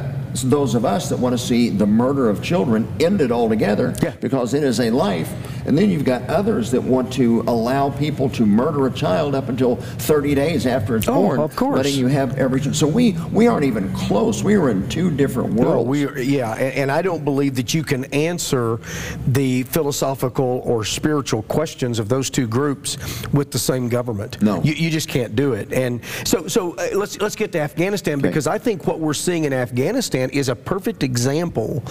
those 0.46 0.74
of 0.76 0.86
us 0.86 1.10
that 1.10 1.20
want 1.20 1.38
to 1.38 1.46
see 1.46 1.68
the 1.70 1.86
murder 1.86 2.30
of 2.30 2.42
children 2.42 2.88
ended 3.02 3.30
altogether 3.34 3.94
because 4.22 4.54
it 4.54 4.64
is 4.64 4.80
a 4.80 4.90
life. 4.90 5.30
And 5.66 5.78
then 5.78 5.90
you've 5.90 6.06
got 6.06 6.24
others 6.28 6.72
that 6.72 6.82
want 6.82 7.12
to 7.14 7.42
allow 7.48 7.90
people 7.90 8.30
to 8.32 8.46
murder 8.46 8.88
a 8.88 8.92
child 8.92 9.36
up 9.36 9.50
until 9.50 9.76
30 9.76 10.36
days 10.36 10.66
after 10.66 10.96
it's 10.96 11.08
Oh, 11.08 11.14
born, 11.14 11.40
of 11.40 11.56
course. 11.56 11.78
letting 11.78 11.96
you 11.96 12.08
have 12.08 12.38
every. 12.38 12.62
So 12.74 12.88
we 12.88 13.14
we 13.32 13.48
aren't 13.48 13.66
even 13.66 13.92
close. 13.94 14.44
We 14.44 14.56
are 14.56 14.70
in 14.70 14.88
two 14.90 15.12
different 15.12 15.54
No, 15.54 15.64
worlds. 15.70 15.88
we 15.90 16.06
are, 16.08 16.18
yeah, 16.20 16.54
and, 16.54 16.74
and 16.76 16.92
I 16.92 17.02
don't 17.02 17.24
believe 17.26 17.56
that 17.56 17.74
you 17.74 17.84
can 17.84 18.06
answer 18.14 18.80
the 19.28 19.64
philosophical 19.64 20.62
or 20.66 20.84
spiritual 20.86 21.44
questions 21.44 22.00
of 22.00 22.10
those 22.10 22.30
two 22.30 22.48
groups 22.48 22.98
with 23.34 23.52
the 23.52 23.60
same 23.60 23.90
government. 23.90 24.42
No. 24.42 24.62
you, 24.64 24.74
you 24.74 24.90
just 24.90 25.10
can't 25.10 25.36
do 25.36 25.54
it. 25.54 25.72
And 25.74 26.02
so, 26.26 26.48
so 26.48 26.74
uh, 26.76 26.90
let's 26.96 27.20
let's 27.20 27.36
get 27.36 27.52
to 27.54 27.60
Afghanistan 27.60 28.20
because 28.20 28.48
I 28.48 28.58
think 28.58 28.88
what 28.88 29.00
we're 29.00 29.14
seeing 29.14 29.44
in 29.46 29.54
Afghanistan 29.54 30.30
is 30.32 30.50
a 30.50 30.56
perfect 30.56 31.04
example 31.04 31.84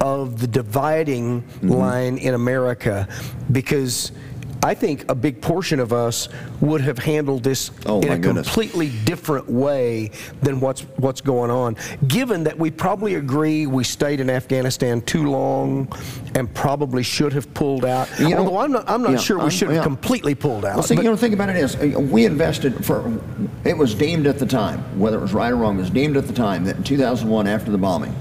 of 0.00 0.40
the 0.40 0.46
dividing 0.46 1.16
Mm-hmm. 1.26 1.68
line 1.70 2.18
in 2.18 2.34
America 2.34 3.08
because. 3.50 4.12
I 4.62 4.72
think 4.74 5.08
a 5.08 5.14
big 5.14 5.40
portion 5.42 5.78
of 5.78 5.92
us 5.92 6.28
would 6.60 6.80
have 6.80 6.98
handled 6.98 7.44
this 7.44 7.70
Oh, 7.84 8.00
in 8.00 8.10
a 8.10 8.18
goodness. 8.18 8.46
completely 8.48 8.88
different 9.04 9.48
way 9.48 10.10
than 10.40 10.58
what's 10.60 10.80
what's 10.96 11.20
going 11.20 11.50
on. 11.52 11.76
Given 12.08 12.42
that 12.44 12.58
we 12.58 12.70
probably 12.70 13.14
agree 13.14 13.66
we 13.66 13.84
stayed 13.84 14.18
in 14.18 14.28
Afghanistan 14.30 15.02
too 15.02 15.30
long 15.30 15.86
and 16.34 16.52
probably 16.52 17.02
should 17.04 17.32
have 17.34 17.52
pulled 17.54 17.84
out. 17.84 18.08
You 18.18 18.30
know- 18.30 18.38
Although 18.38 18.58
I'm 18.58 18.72
not, 18.72 18.88
I'm 18.90 19.02
not 19.02 19.12
Yeah, 19.12 19.16
sure 19.18 19.36
we 19.36 19.42
I'm- 19.42 19.50
should 19.50 19.68
have 19.68 19.76
yeah. 19.76 19.82
completely 19.84 20.34
pulled 20.34 20.64
out. 20.64 20.76
Well, 20.76 20.82
see, 20.82 20.96
but- 20.96 21.04
you 21.04 21.10
know, 21.10 21.16
think 21.16 21.34
about 21.34 21.50
it 21.50 21.56
is 21.56 21.76
uh, 21.76 22.00
we 22.00 22.24
invested 22.24 22.84
for. 22.84 23.12
It 23.64 23.76
was 23.76 23.94
deemed 23.94 24.26
at 24.26 24.38
the 24.38 24.46
time, 24.46 24.80
whether 24.98 25.18
it 25.18 25.22
was 25.22 25.34
right 25.34 25.52
or 25.52 25.56
wrong, 25.56 25.76
it 25.76 25.82
was 25.82 25.90
deemed 25.90 26.16
at 26.16 26.26
the 26.26 26.32
time 26.32 26.64
that 26.64 26.76
in 26.76 26.82
2001, 26.82 27.46
after 27.46 27.70
the 27.70 27.78
bombing, 27.78 28.16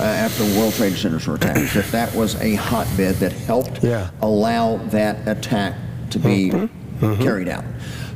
uh, 0.00 0.04
after 0.04 0.44
the 0.44 0.58
World 0.58 0.72
Trade 0.74 0.96
Centers 0.96 1.26
were 1.26 1.34
attacked, 1.36 1.74
that 1.74 1.86
that 1.92 2.14
was 2.14 2.34
a 2.40 2.54
hotbed 2.54 3.16
that 3.16 3.32
helped 3.32 3.82
Yeah. 3.82 4.10
allow 4.22 4.76
that 4.88 5.26
attack 5.28 5.74
to 6.10 6.18
be 6.18 6.50
Mm-hmm. 6.50 7.22
carried 7.22 7.48
out. 7.48 7.64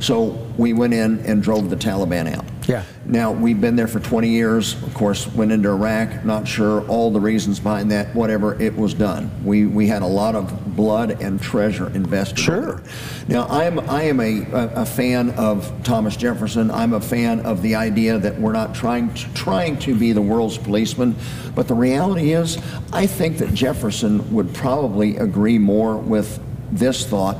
So 0.00 0.36
we 0.58 0.74
went 0.74 0.92
in 0.92 1.20
and 1.20 1.42
drove 1.42 1.70
the 1.70 1.76
Taliban 1.76 2.34
out. 2.36 2.44
Yeah. 2.66 2.84
Now 3.04 3.30
we've 3.30 3.60
been 3.60 3.76
there 3.76 3.86
for 3.86 4.00
20 4.00 4.28
years. 4.28 4.82
Of 4.82 4.94
course, 4.94 5.26
went 5.26 5.52
into 5.52 5.68
Iraq. 5.68 6.24
Not 6.24 6.48
sure 6.48 6.86
all 6.88 7.10
the 7.10 7.20
reasons 7.20 7.60
behind 7.60 7.90
that. 7.90 8.14
Whatever, 8.14 8.60
it 8.60 8.74
was 8.74 8.94
done. 8.94 9.30
We 9.44 9.66
we 9.66 9.86
had 9.86 10.02
a 10.02 10.06
lot 10.06 10.34
of 10.34 10.74
blood 10.74 11.22
and 11.22 11.40
treasure 11.40 11.90
invested. 11.94 12.38
Sure. 12.38 12.82
Now 13.28 13.46
I'm 13.48 13.78
I 13.80 14.04
am 14.04 14.20
a, 14.20 14.44
a, 14.50 14.82
a 14.82 14.86
fan 14.86 15.30
of 15.30 15.70
Thomas 15.82 16.16
Jefferson. 16.16 16.70
I'm 16.70 16.94
a 16.94 17.00
fan 17.00 17.40
of 17.40 17.60
the 17.60 17.74
idea 17.74 18.18
that 18.18 18.40
we're 18.40 18.52
not 18.52 18.74
trying 18.74 19.12
to, 19.12 19.34
trying 19.34 19.78
to 19.80 19.94
be 19.94 20.12
the 20.12 20.22
world's 20.22 20.56
policeman, 20.56 21.16
but 21.54 21.68
the 21.68 21.74
reality 21.74 22.32
is, 22.32 22.58
I 22.92 23.06
think 23.06 23.38
that 23.38 23.52
Jefferson 23.52 24.32
would 24.32 24.54
probably 24.54 25.16
agree 25.18 25.58
more 25.58 25.96
with 25.96 26.40
this 26.72 27.06
thought. 27.06 27.36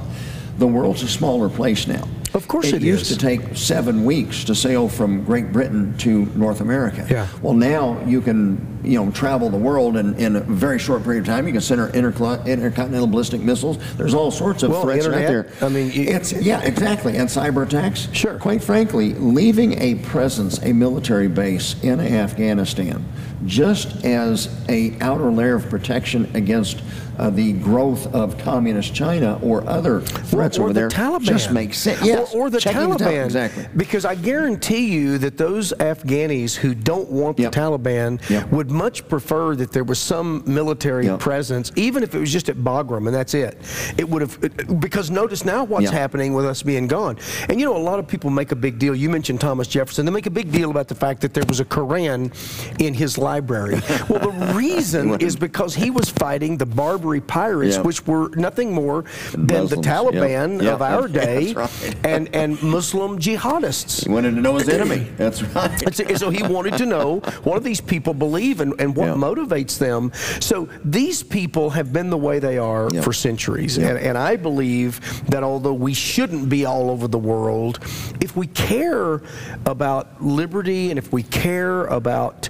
The 0.59 0.66
world's 0.66 1.02
a 1.02 1.09
smaller 1.09 1.49
place 1.49 1.87
now. 1.87 2.07
Of 2.34 2.48
course 2.48 2.72
it 2.72 2.82
used 2.82 3.02
is. 3.02 3.08
to 3.10 3.16
take 3.16 3.56
seven 3.56 4.04
weeks 4.04 4.42
to 4.44 4.56
sail 4.56 4.88
from 4.88 5.22
Great 5.24 5.52
Britain 5.52 5.96
to 5.98 6.26
North 6.34 6.60
America. 6.60 7.06
Yeah. 7.08 7.28
Well, 7.40 7.54
now 7.54 8.02
you 8.06 8.20
can, 8.20 8.80
you 8.82 9.02
know, 9.02 9.12
travel 9.12 9.50
the 9.50 9.56
world 9.56 9.96
in, 9.96 10.14
in 10.16 10.34
a 10.34 10.40
very 10.40 10.80
short 10.80 11.04
period 11.04 11.20
of 11.20 11.26
time. 11.26 11.46
You 11.46 11.52
can 11.52 11.60
send 11.60 11.80
our 11.80 11.90
intercl- 11.90 12.44
intercontinental 12.44 13.06
ballistic 13.06 13.40
missiles. 13.40 13.78
There's 13.96 14.14
all 14.14 14.32
sorts 14.32 14.64
of 14.64 14.70
Well, 14.72 14.82
threats 14.82 15.06
internet, 15.06 15.24
out 15.24 15.28
there. 15.28 15.48
I 15.62 15.68
mean, 15.68 15.92
you- 15.92 16.08
it's 16.08 16.32
yeah, 16.32 16.60
exactly, 16.62 17.16
and 17.16 17.28
cyber 17.28 17.64
attacks. 17.64 18.08
Sure. 18.12 18.36
Quite 18.38 18.64
frankly, 18.64 19.14
leaving 19.14 19.80
a 19.80 19.94
presence, 19.96 20.58
a 20.62 20.72
military 20.72 21.28
base 21.28 21.76
in 21.84 22.00
Afghanistan, 22.00 23.04
just 23.46 24.04
as 24.04 24.48
a 24.68 24.96
outer 25.00 25.30
layer 25.30 25.54
of 25.56 25.68
protection 25.68 26.30
against 26.34 26.82
uh, 27.16 27.30
the 27.30 27.52
growth 27.52 28.12
of 28.12 28.36
communist 28.38 28.92
China 28.92 29.38
or 29.40 29.64
other 29.68 30.00
threats 30.00 30.58
or 30.58 30.64
over 30.64 30.72
the 30.72 30.80
there, 30.80 30.88
Taliban. 30.88 31.22
just 31.22 31.52
makes 31.52 31.78
sense. 31.78 32.04
Yes, 32.04 32.34
or, 32.34 32.46
or 32.46 32.50
the 32.50 32.58
checking 32.60 32.90
the 32.90 32.96
Taliban. 32.96 33.24
exactly. 33.26 33.68
Because 33.76 34.04
I 34.04 34.16
guarantee 34.16 34.86
you 34.92 35.18
that 35.18 35.36
those 35.38 35.72
Afghanis 35.74 36.56
who 36.56 36.74
don't 36.74 37.08
want 37.10 37.38
Yep. 37.38 37.52
the 37.52 37.60
Taliban 37.60 38.30
Yep. 38.30 38.50
would 38.50 38.70
much 38.72 39.06
prefer 39.08 39.54
that 39.54 39.70
there 39.70 39.84
was 39.84 40.00
some 40.00 40.42
military 40.46 41.04
Yep. 41.06 41.20
presence, 41.20 41.70
even 41.76 42.02
if 42.02 42.16
it 42.16 42.18
was 42.18 42.32
just 42.32 42.48
at 42.48 42.56
Bagram 42.56 43.06
and 43.06 43.14
that's 43.14 43.34
it. 43.34 43.58
It 43.96 44.08
would 44.08 44.22
have 44.22 44.80
because 44.80 45.08
notice 45.08 45.44
now 45.44 45.62
what's 45.62 45.90
happening 45.90 46.34
with 46.34 46.44
us 46.46 46.64
being 46.64 46.88
gone. 46.88 47.16
And 47.48 47.60
you 47.60 47.66
know, 47.66 47.76
a 47.76 47.78
lot 47.78 48.00
of 48.00 48.08
people 48.08 48.30
make 48.30 48.50
a 48.50 48.56
big 48.56 48.80
deal. 48.80 48.92
You 48.92 49.08
mentioned 49.08 49.40
Thomas 49.40 49.68
Jefferson. 49.68 50.04
They 50.04 50.10
make 50.12 50.26
a 50.26 50.30
big 50.30 50.50
deal 50.50 50.70
about 50.72 50.88
the 50.88 50.96
fact 50.96 51.20
that 51.20 51.32
there 51.32 51.44
was 51.48 51.60
a 51.60 51.64
Koran 51.64 52.32
in 52.80 52.92
his 52.92 53.18
library. 53.34 53.80
well, 54.08 54.20
the 54.30 54.52
reason 54.64 55.20
is 55.20 55.34
because 55.36 55.74
he 55.74 55.90
was 55.90 56.08
fighting 56.08 56.56
the 56.56 56.66
Barbary 56.66 57.20
pirates, 57.20 57.76
Yep. 57.76 57.86
which 57.86 58.06
were 58.06 58.28
nothing 58.48 58.72
more 58.72 59.04
than 59.32 59.46
the 59.46 59.76
Muslims. 59.76 59.86
Yep. 59.86 59.94
Taliban 59.94 60.62
Yep. 60.62 60.74
of 60.74 60.82
our 60.82 61.08
day 61.24 61.52
right. 61.54 61.94
and, 62.04 62.34
and 62.34 62.62
Muslim 62.62 63.18
jihadists. 63.18 64.04
He 64.06 64.10
wanted 64.12 64.34
to 64.36 64.40
know 64.40 64.54
his 64.56 64.68
enemy. 64.68 65.00
That's 65.16 65.42
right. 65.42 65.82
And 65.82 66.18
so, 66.18 66.30
he 66.30 66.42
wanted 66.42 66.76
to 66.78 66.86
know 66.86 67.20
what 67.44 67.54
do 67.58 67.64
these 67.64 67.80
people 67.80 68.14
believe 68.14 68.60
and, 68.60 68.72
and 68.80 68.94
what 68.96 69.10
motivates 69.28 69.78
them. 69.78 70.12
So 70.40 70.68
these 70.84 71.22
people 71.22 71.70
have 71.70 71.92
been 71.92 72.10
the 72.10 72.22
way 72.28 72.38
they 72.38 72.58
are 72.58 72.88
for 73.02 73.12
centuries. 73.12 73.78
And, 73.78 73.98
and 73.98 74.16
I 74.16 74.36
believe 74.36 74.90
that 75.30 75.42
although 75.42 75.74
we 75.88 75.94
shouldn't 75.94 76.48
be 76.48 76.64
all 76.64 76.90
over 76.90 77.06
the 77.08 77.18
world, 77.18 77.78
if 78.20 78.36
we 78.36 78.46
care 78.48 79.22
about 79.66 80.22
liberty 80.22 80.90
and 80.90 80.98
if 80.98 81.12
we 81.12 81.22
care 81.22 81.84
about 81.86 82.48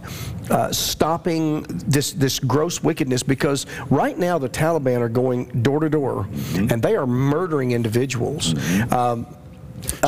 uh, 0.50 0.72
stopping 0.72 1.62
this, 1.62 2.12
this 2.12 2.38
gross 2.38 2.82
wickedness, 2.82 3.22
because 3.22 3.66
right 3.90 4.18
now 4.18 4.38
the 4.38 4.48
Taliban 4.48 5.00
are 5.00 5.08
going 5.08 5.46
door 5.62 5.80
to 5.80 5.88
door 5.88 6.04
Mm-hmm. 6.04 6.72
and 6.72 6.82
they 6.82 6.96
are 6.96 7.06
murdering 7.06 7.72
individuals. 7.72 8.54
Um, 8.92 9.26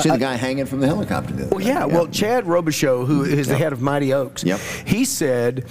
See 0.00 0.10
the 0.10 0.18
guy 0.18 0.34
hanging 0.34 0.66
from 0.66 0.80
the 0.80 0.86
helicopter. 0.86 1.32
the 1.32 1.46
well, 1.48 1.58
day. 1.58 1.66
yeah. 1.66 1.84
Well, 1.84 2.06
Chad 2.08 2.44
Robichaux, 2.44 3.06
who 3.06 3.24
is 3.24 3.46
the 3.48 3.56
head 3.56 3.72
of 3.72 3.80
Mighty 3.82 4.12
Oaks, 4.12 4.44
Yep. 4.44 4.60
he 4.84 5.04
said 5.04 5.66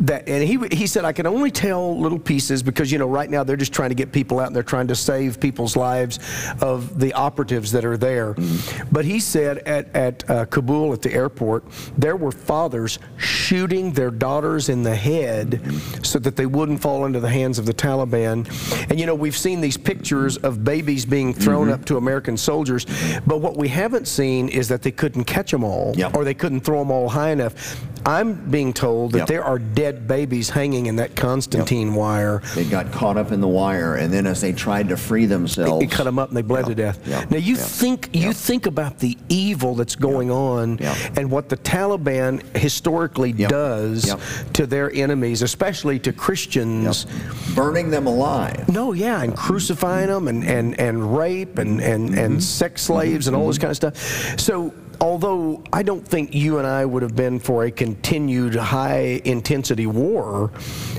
that, 0.00 0.26
and 0.28 0.42
he 0.42 0.58
he 0.76 0.86
said 0.86 1.04
I 1.04 1.12
can 1.12 1.26
only 1.26 1.50
tell 1.50 1.98
little 2.00 2.18
pieces 2.18 2.62
because 2.62 2.90
you 2.90 2.98
know 2.98 3.08
right 3.08 3.28
now 3.28 3.44
they're 3.44 3.56
just 3.56 3.72
trying 3.72 3.90
to 3.90 3.94
get 3.94 4.12
people 4.12 4.40
out 4.40 4.46
and 4.46 4.56
they're 4.56 4.62
trying 4.62 4.86
to 4.88 4.96
save 4.96 5.38
people's 5.40 5.76
lives 5.76 6.18
of 6.62 6.98
the 6.98 7.12
operatives 7.12 7.70
that 7.72 7.84
are 7.84 7.96
there. 7.98 8.34
Mm-hmm. 8.34 8.88
But 8.92 9.04
he 9.04 9.20
said 9.20 9.58
at 9.58 9.94
at 9.94 10.30
uh, 10.30 10.46
Kabul 10.46 10.92
at 10.94 11.02
the 11.02 11.12
airport 11.12 11.64
there 11.98 12.16
were 12.16 12.32
fathers 12.32 12.98
shooting 13.18 13.92
their 13.92 14.10
daughters 14.10 14.68
in 14.68 14.82
the 14.82 14.94
head 14.94 15.60
Mm-hmm. 15.60 16.02
so 16.02 16.18
that 16.18 16.36
they 16.36 16.46
wouldn't 16.46 16.80
fall 16.80 17.04
into 17.04 17.20
the 17.20 17.28
hands 17.28 17.58
of 17.58 17.66
the 17.66 17.74
Taliban. 17.74 18.46
And 18.90 18.98
you 18.98 19.06
know 19.06 19.14
we've 19.14 19.36
seen 19.36 19.60
these 19.60 19.76
pictures 19.76 20.36
of 20.38 20.64
babies 20.64 21.04
being 21.04 21.34
thrown 21.34 21.60
Mm-hmm. 21.66 21.74
up 21.74 21.84
to 21.86 21.96
American 21.98 22.36
soldiers, 22.38 22.86
but 23.26 23.38
what 23.42 23.49
we 23.56 23.68
haven't 23.68 24.06
seen 24.08 24.48
is 24.48 24.68
that 24.68 24.82
they 24.82 24.90
couldn't 24.90 25.24
catch 25.24 25.50
them 25.50 25.64
all 25.64 25.92
Yep. 25.96 26.14
or 26.16 26.24
they 26.24 26.34
couldn't 26.34 26.60
throw 26.60 26.78
them 26.80 26.90
all 26.90 27.08
high 27.08 27.30
enough. 27.30 27.84
I'm 28.06 28.32
being 28.50 28.72
told 28.72 29.12
that 29.12 29.18
Yep. 29.18 29.26
there 29.28 29.44
are 29.44 29.58
dead 29.58 30.08
babies 30.08 30.48
hanging 30.48 30.86
in 30.86 30.96
that 30.96 31.14
Constantine 31.16 31.94
wire. 31.94 32.40
They 32.54 32.64
got 32.64 32.90
caught 32.92 33.18
up 33.18 33.30
in 33.30 33.40
the 33.42 33.48
wire, 33.48 33.96
and 33.96 34.10
then 34.12 34.26
as 34.26 34.40
they 34.40 34.52
tried 34.52 34.88
to 34.88 34.96
free 34.96 35.26
themselves, 35.26 35.84
It 35.84 35.90
cut 35.90 36.04
them 36.04 36.18
up 36.18 36.28
and 36.28 36.36
they 36.36 36.42
bled 36.42 36.66
to 36.66 36.74
death. 36.74 36.98
now 37.30 37.36
you 37.36 37.56
think 37.56 38.08
you 38.12 38.32
think 38.32 38.66
about 38.66 38.98
the 39.00 39.18
evil 39.28 39.74
that's 39.74 39.96
going 39.96 40.30
on 40.30 40.78
and 41.16 41.30
what 41.30 41.48
the 41.50 41.56
Taliban 41.58 42.40
historically 42.56 43.32
Yep. 43.32 43.50
does 43.50 44.06
Yep. 44.06 44.20
to 44.54 44.66
their 44.66 44.90
enemies, 44.94 45.42
especially 45.42 45.98
to 46.00 46.12
Christians. 46.12 47.06
burning 47.54 47.90
them 47.90 48.06
alive. 48.06 48.68
No, 48.68 48.92
yeah, 48.92 49.22
and 49.22 49.36
crucifying 49.36 50.06
them 50.08 50.28
and, 50.28 50.44
and, 50.44 50.78
and 50.78 51.16
rape 51.16 51.58
and, 51.58 51.80
and, 51.80 52.10
Mm-hmm. 52.10 52.18
and 52.18 52.42
sex 52.42 52.82
slaves 52.82 53.26
and 53.26 53.36
all 53.40 53.48
this 53.48 53.58
kind 53.58 53.70
of 53.70 53.76
stuff. 53.76 54.38
So, 54.38 54.72
although 55.00 55.62
I 55.72 55.82
don't 55.82 56.06
think 56.06 56.34
you 56.34 56.58
and 56.58 56.66
I 56.66 56.84
would 56.84 57.02
have 57.02 57.16
been 57.16 57.38
for 57.40 57.64
a 57.64 57.70
continued 57.70 58.54
high 58.54 59.20
intensity 59.24 59.86
war, 59.86 60.50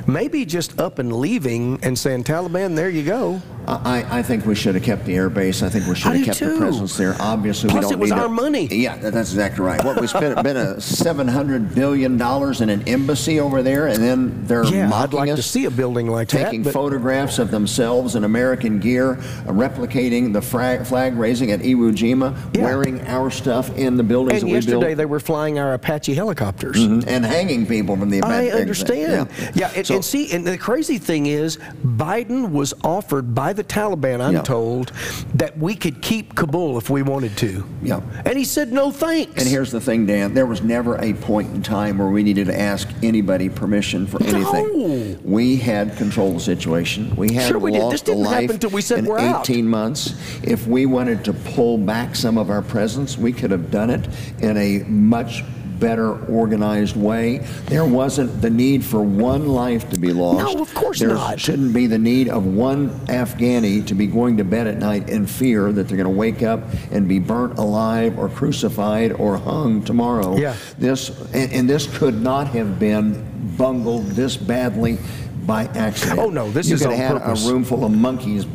maybe 0.08 0.46
just 0.46 0.79
up 0.79 1.00
and 1.00 1.13
leaving 1.13 1.79
and 1.84 1.98
saying, 1.98 2.24
Taliban, 2.24 2.75
there 2.75 2.89
you 2.89 3.03
go. 3.03 3.41
I, 3.67 4.20
I 4.20 4.24
think 4.24 4.46
we 4.48 4.55
should 4.55 4.74
have 4.74 4.84
kept 4.84 5.05
the 5.05 5.15
air 5.15 5.29
base. 5.29 5.62
I 5.62 5.70
think 5.70 5.86
we 5.86 5.93
should 5.93 6.15
have 6.15 6.25
kept 6.25 6.39
too. 6.39 6.53
the 6.53 6.58
presence 6.58 6.98
there. 6.98 7.15
Obviously, 7.20 7.70
Plus 7.70 7.86
we 7.86 7.89
don't 7.91 7.93
it 7.93 8.00
was 8.01 8.10
need 8.10 8.17
our 8.20 8.27
money. 8.27 8.65
Yeah, 8.65 8.98
that's 8.98 9.31
exactly 9.31 9.63
right. 9.63 9.81
What 9.84 10.01
we 10.01 10.08
spent 10.08 10.41
been 10.43 10.58
a 10.58 10.81
seven 10.81 11.27
hundred 11.27 11.75
billion 11.75 12.17
dollars 12.17 12.62
in 12.62 12.70
an 12.70 12.88
embassy 12.88 13.39
over 13.39 13.62
there, 13.62 13.88
and 13.88 13.98
then 14.03 14.46
they're 14.48 14.65
Yeah, 14.65 14.91
I'd 14.91 15.13
like 15.13 15.29
us, 15.29 15.38
to 15.38 15.43
see 15.43 15.65
a 15.65 15.72
building 15.72 16.08
like 16.08 16.27
taking 16.27 16.63
that. 16.63 16.74
photographs 16.74 17.38
of 17.38 17.51
themselves 17.51 18.15
in 18.15 18.24
American 18.24 18.79
gear, 18.79 19.17
replicating 19.46 20.34
the 20.34 20.41
flag, 20.41 20.86
flag 20.86 21.15
raising 21.15 21.51
at 21.51 21.60
Iwo 21.60 21.91
Jima, 21.93 22.36
Yeah. 22.55 22.63
wearing 22.63 23.00
our 23.08 23.29
stuff 23.29 23.77
in 23.77 23.90
the 23.98 24.03
buildings 24.03 24.41
and 24.41 24.50
that 24.50 24.53
we 24.53 24.57
yesterday 24.57 24.93
they 24.93 25.05
were 25.05 25.19
flying 25.19 25.60
our 25.60 25.74
Apache 25.74 26.13
helicopters. 26.13 26.77
Mm-hmm. 26.77 27.07
and 27.07 27.25
hanging 27.25 27.65
people 27.65 27.95
from 27.98 28.10
the. 28.10 28.19
Apache 28.19 28.51
I 28.51 28.60
understand. 28.60 29.29
Yeah, 29.55 29.71
and, 29.75 29.86
So- 29.86 29.95
and 29.95 30.05
see, 30.05 30.31
and 30.31 30.45
the 30.45 30.57
crazy 30.57 30.98
thing 30.98 31.25
is, 31.25 31.57
Biden 31.86 32.51
was 32.51 32.74
offered 32.83 33.33
by 33.33 33.53
the 33.53 33.63
Taliban, 33.63 34.21
I'm 34.21 34.33
Yeah. 34.33 34.41
told, 34.41 34.91
that 35.36 35.57
we 35.57 35.75
could 35.75 36.01
keep 36.01 36.36
Kabul 36.36 36.77
if 36.77 36.89
we 36.89 37.01
wanted 37.01 37.36
to. 37.38 37.63
Yeah. 37.81 38.01
And 38.25 38.38
he 38.38 38.43
said, 38.45 38.71
no 38.71 38.91
thanks. 38.91 39.41
And 39.41 39.48
here's 39.50 39.71
the 39.71 39.81
thing, 39.81 40.05
Dan. 40.05 40.33
There 40.33 40.45
was 40.45 40.62
never 40.62 40.95
a 41.01 41.13
point 41.13 41.53
in 41.53 41.62
time 41.62 41.98
where 41.98 42.07
we 42.10 42.24
needed 42.24 42.48
to 42.48 42.60
ask 42.60 42.88
anybody 43.03 43.50
permission 43.50 44.07
for 44.07 44.21
anything. 44.24 45.13
No. 45.13 45.17
We 45.24 45.57
had 45.57 45.98
control 45.98 46.29
of 46.29 46.33
the 46.36 46.39
situation. 46.41 47.15
We 47.15 47.33
had 47.33 47.48
Sure 47.50 47.60
we 47.60 47.71
did. 47.71 47.91
This 47.91 48.01
didn't 48.01 48.24
life 48.24 48.41
happen 48.41 48.60
till 48.60 48.69
we 48.69 48.81
said 48.81 49.00
in 49.00 49.05
we're 49.05 49.19
out. 49.19 49.50
18 49.50 49.67
months. 49.67 50.13
If 50.43 50.67
we 50.67 50.86
wanted 50.86 51.24
to 51.25 51.33
pull 51.33 51.77
back 51.77 52.15
some 52.15 52.38
of 52.38 52.50
our 52.50 52.62
presence, 52.62 53.17
we 53.17 53.31
could 53.33 53.51
have 53.51 53.71
done 53.71 53.80
it 53.89 54.07
in 54.41 54.57
a 54.57 54.79
much 54.88 55.43
better 55.81 56.13
organized 56.27 56.95
way. 56.95 57.39
There 57.65 57.83
wasn't 57.83 58.41
the 58.41 58.50
need 58.50 58.85
for 58.85 59.01
one 59.01 59.50
life 59.50 59.89
to 59.89 60.00
be 60.00 60.13
lost. 60.13 60.55
No, 60.55 60.61
of 60.61 60.73
course 60.73 61.00
there 61.00 61.09
not. 61.09 61.39
shouldn't 61.39 61.73
be 61.73 61.88
the 61.88 61.97
need 61.97 62.29
of 62.29 62.45
one 62.45 62.91
Afghani 63.07 63.85
to 63.88 63.95
be 63.95 64.07
going 64.07 64.38
to 64.38 64.43
bed 64.45 64.67
at 64.67 64.77
night 64.77 65.09
in 65.09 65.25
fear 65.25 65.73
that 65.73 65.88
they're 65.88 65.97
going 65.97 66.13
to 66.13 66.17
wake 66.17 66.43
up 66.43 66.61
and 66.91 67.07
be 67.07 67.19
burnt 67.19 67.57
alive 67.57 68.17
or 68.17 68.29
crucified 68.29 69.11
or 69.13 69.38
hung 69.38 69.83
tomorrow. 69.83 70.38
Yeah. 70.38 70.55
This 70.77 71.09
and, 71.33 71.51
and 71.51 71.69
this 71.69 71.88
could 71.97 72.21
not 72.21 72.47
have 72.50 72.79
been 72.79 73.55
bungled 73.57 74.05
this 74.11 74.38
badly 74.38 75.00
by 75.45 75.63
accident. 75.65 76.19
Oh, 76.19 76.29
no, 76.29 76.51
this 76.51 76.69
you 76.69 76.75
is 76.75 76.81
could 76.81 76.91
on 76.91 76.97
have 76.97 77.21
purpose. 77.21 77.47
a 77.47 77.51
room 77.51 77.63
full 77.63 77.83
of 77.83 77.91
monkeys 77.91 78.45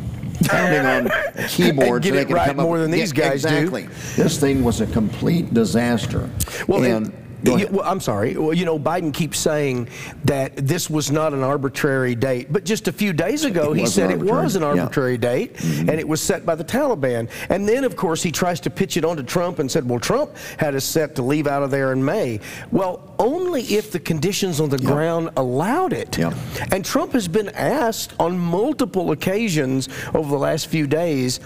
pounding 0.48 0.84
on 0.86 1.10
keyboards 1.48 2.04
get 2.04 2.10
so 2.10 2.14
they 2.16 2.22
it 2.22 2.24
could 2.26 2.34
right 2.34 2.46
come 2.48 2.60
up- 2.60 2.66
more 2.66 2.78
than 2.78 2.90
these 2.90 3.12
Yeah, 3.16 3.28
guys 3.30 3.42
do. 3.42 3.48
exactly. 3.48 3.88
This 4.16 4.38
thing 4.38 4.62
was 4.64 4.80
a 4.80 4.86
complete 4.86 5.52
disaster. 5.54 6.28
Well, 6.66 6.82
and, 6.84 7.06
and- 7.06 7.12
go 7.12 7.25
you- 7.54 7.68
well, 7.70 7.84
I'm 7.84 8.00
sorry. 8.00 8.36
Well, 8.36 8.52
you 8.54 8.64
know, 8.64 8.78
Biden 8.78 9.12
keeps 9.12 9.38
saying 9.38 9.88
that 10.24 10.56
this 10.56 10.90
was 10.90 11.10
not 11.10 11.32
an 11.32 11.42
arbitrary 11.42 12.14
date, 12.14 12.52
but 12.52 12.64
just 12.64 12.88
a 12.88 12.92
few 12.92 13.12
days 13.12 13.44
ago 13.44 13.72
It 13.72 13.78
he 13.80 13.86
said 13.86 14.10
it 14.10 14.18
was 14.18 14.56
an 14.56 14.62
yeah. 14.62 14.68
Mm-hmm. 14.68 14.78
arbitrary 14.80 15.18
date, 15.18 15.60
and 15.62 15.90
it 15.90 16.06
was 16.06 16.20
set 16.20 16.44
by 16.44 16.54
the 16.54 16.64
Taliban. 16.64 17.28
And 17.48 17.68
then, 17.68 17.84
of 17.84 17.96
course, 17.96 18.22
he 18.22 18.30
tries 18.32 18.60
to 18.60 18.70
pitch 18.70 18.96
it 18.96 19.04
onto 19.04 19.22
Trump 19.22 19.58
and 19.58 19.70
said, 19.70 19.88
"Well, 19.88 20.00
Trump 20.00 20.30
had 20.58 20.74
us 20.74 20.84
set 20.84 21.14
to 21.16 21.22
leave 21.22 21.46
out 21.46 21.62
of 21.62 21.70
there 21.70 21.92
in 21.92 22.04
May." 22.04 22.40
Well, 22.70 23.00
only 23.18 23.62
if 23.62 23.92
the 23.92 23.98
conditions 24.00 24.60
on 24.60 24.68
the 24.68 24.78
ground 24.78 25.30
allowed 25.36 25.92
it. 25.92 26.18
Yeah. 26.18 26.32
And 26.72 26.84
Trump 26.84 27.12
has 27.12 27.28
been 27.28 27.48
asked 27.50 28.12
on 28.20 28.38
multiple 28.38 29.12
occasions 29.12 29.88
over 30.14 30.28
the 30.30 30.38
last 30.38 30.66
few 30.68 30.86
days. 30.86 31.40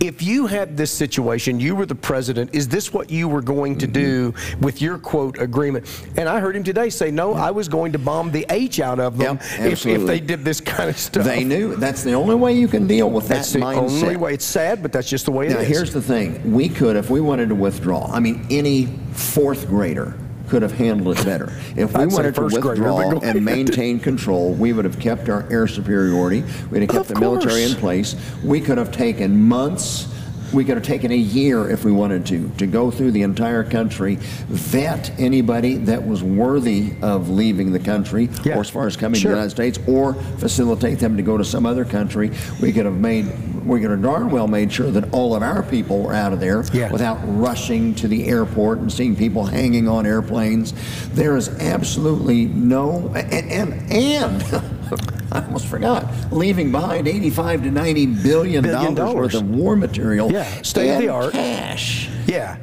If 0.00 0.22
you 0.22 0.46
had 0.46 0.78
this 0.78 0.90
situation, 0.90 1.60
you 1.60 1.76
were 1.76 1.84
the 1.84 1.94
president, 1.94 2.54
is 2.54 2.66
this 2.68 2.90
what 2.92 3.10
you 3.10 3.28
were 3.28 3.42
going 3.42 3.76
to 3.78 3.86
do 3.86 4.32
Mm-hmm. 4.32 4.60
with 4.60 4.80
your 4.80 4.96
quote 4.98 5.38
agreement? 5.38 5.86
And 6.16 6.28
I 6.28 6.40
heard 6.40 6.56
him 6.56 6.64
today 6.64 6.88
say, 6.90 7.10
no, 7.10 7.34
I 7.34 7.50
was 7.50 7.68
going 7.68 7.92
to 7.92 7.98
bomb 7.98 8.30
the 8.30 8.46
H 8.48 8.80
out 8.80 8.98
of 8.98 9.18
them 9.18 9.38
Yeah, 9.58 9.66
if, 9.66 9.84
if 9.86 10.06
they 10.06 10.18
did 10.20 10.44
this 10.44 10.60
kind 10.60 10.88
of 10.88 10.96
stuff. 10.96 11.24
They 11.24 11.44
knew 11.44 11.76
that's 11.76 12.02
the 12.02 12.14
only 12.14 12.34
way 12.34 12.54
you 12.54 12.66
can 12.66 12.86
deal 12.86 13.10
with 13.10 13.28
that 13.28 13.34
That's 13.36 13.52
the 13.52 13.58
mindset. 13.60 14.02
only 14.02 14.16
way. 14.16 14.34
It's 14.34 14.44
sad, 14.44 14.82
but 14.82 14.92
that's 14.92 15.08
just 15.08 15.26
the 15.26 15.32
way 15.32 15.46
it 15.46 15.50
Now, 15.50 15.58
is. 15.60 15.68
here's 15.68 15.92
the 15.92 16.00
thing. 16.02 16.50
We 16.52 16.68
could, 16.68 16.96
if 16.96 17.10
we 17.10 17.20
wanted 17.20 17.50
to 17.50 17.54
withdraw, 17.54 18.10
I 18.10 18.20
mean, 18.20 18.46
any 18.50 18.86
fourth 19.12 19.68
grader 19.68 20.14
could 20.50 20.62
have 20.62 20.72
handled 20.72 21.16
it 21.18 21.24
better. 21.24 21.52
If 21.76 21.94
we 21.94 22.02
I'd 22.02 22.12
wanted 22.12 22.34
to 22.34 22.40
grader, 22.48 22.68
withdraw 22.70 23.20
and 23.20 23.44
maintain 23.44 24.00
control, 24.00 24.52
we 24.52 24.72
would 24.72 24.84
have 24.84 24.98
kept 24.98 25.28
our 25.28 25.46
air 25.50 25.66
superiority. 25.66 26.42
We'd 26.70 26.82
have 26.82 26.90
kept 26.90 27.08
Of 27.10 27.14
the 27.14 27.20
military 27.20 27.62
in 27.62 27.76
place. 27.76 28.16
We 28.44 28.60
could 28.60 28.76
have 28.76 28.90
taken 28.92 29.40
months. 29.40 30.08
We 30.52 30.64
could 30.64 30.74
have 30.78 30.84
taken 30.84 31.12
a 31.12 31.16
year 31.16 31.70
if 31.70 31.84
we 31.84 31.92
wanted 31.92 32.26
to, 32.26 32.48
to 32.58 32.66
go 32.66 32.90
through 32.90 33.12
the 33.12 33.22
entire 33.22 33.62
country, 33.62 34.16
vet 34.48 35.12
anybody 35.20 35.76
that 35.76 36.04
was 36.04 36.24
worthy 36.24 36.94
of 37.02 37.30
leaving 37.30 37.70
the 37.70 37.78
country, 37.78 38.28
Yeah. 38.44 38.56
or 38.56 38.60
as 38.62 38.68
far 38.68 38.88
as 38.88 38.96
coming 38.96 39.20
Sure. 39.20 39.30
to 39.30 39.34
the 39.36 39.40
United 39.42 39.50
States, 39.50 39.78
or 39.86 40.14
facilitate 40.38 40.98
them 40.98 41.16
to 41.16 41.22
go 41.22 41.36
to 41.36 41.44
some 41.44 41.66
other 41.66 41.84
country. 41.84 42.32
We 42.60 42.72
could 42.72 42.84
have 42.84 42.98
made, 42.98 43.26
we 43.64 43.80
could 43.80 43.90
have 43.90 44.02
darn 44.02 44.30
well 44.30 44.48
made 44.48 44.72
sure 44.72 44.90
that 44.90 45.12
all 45.12 45.34
of 45.34 45.42
our 45.42 45.62
people 45.62 46.02
were 46.02 46.12
out 46.14 46.32
of 46.32 46.40
there 46.40 46.64
Yeah. 46.72 46.90
without 46.90 47.18
rushing 47.24 47.94
to 47.96 48.08
the 48.08 48.26
airport 48.28 48.78
and 48.78 48.92
seeing 48.92 49.14
people 49.16 49.44
hanging 49.46 49.88
on 49.88 50.06
airplanes. 50.06 50.72
There 51.10 51.36
is 51.36 51.48
absolutely 51.60 52.46
no, 52.46 53.12
and, 53.14 53.50
and, 53.50 53.92
and 53.92 54.42
I 55.32 55.44
almost 55.44 55.66
forgot, 55.66 56.06
leaving 56.32 56.72
behind 56.72 57.06
85 57.06 57.62
to 57.64 57.70
90 57.70 58.06
billion, 58.06 58.62
Billion 58.62 58.94
dollars 58.94 59.14
worth 59.14 59.34
of 59.34 59.48
war 59.50 59.76
material 59.76 60.32
Yeah, 60.32 60.62
state 60.62 60.90
of 60.94 61.00
the 61.00 61.08
art. 61.08 61.32
cash. 61.32 62.08
Yeah. 62.26 62.56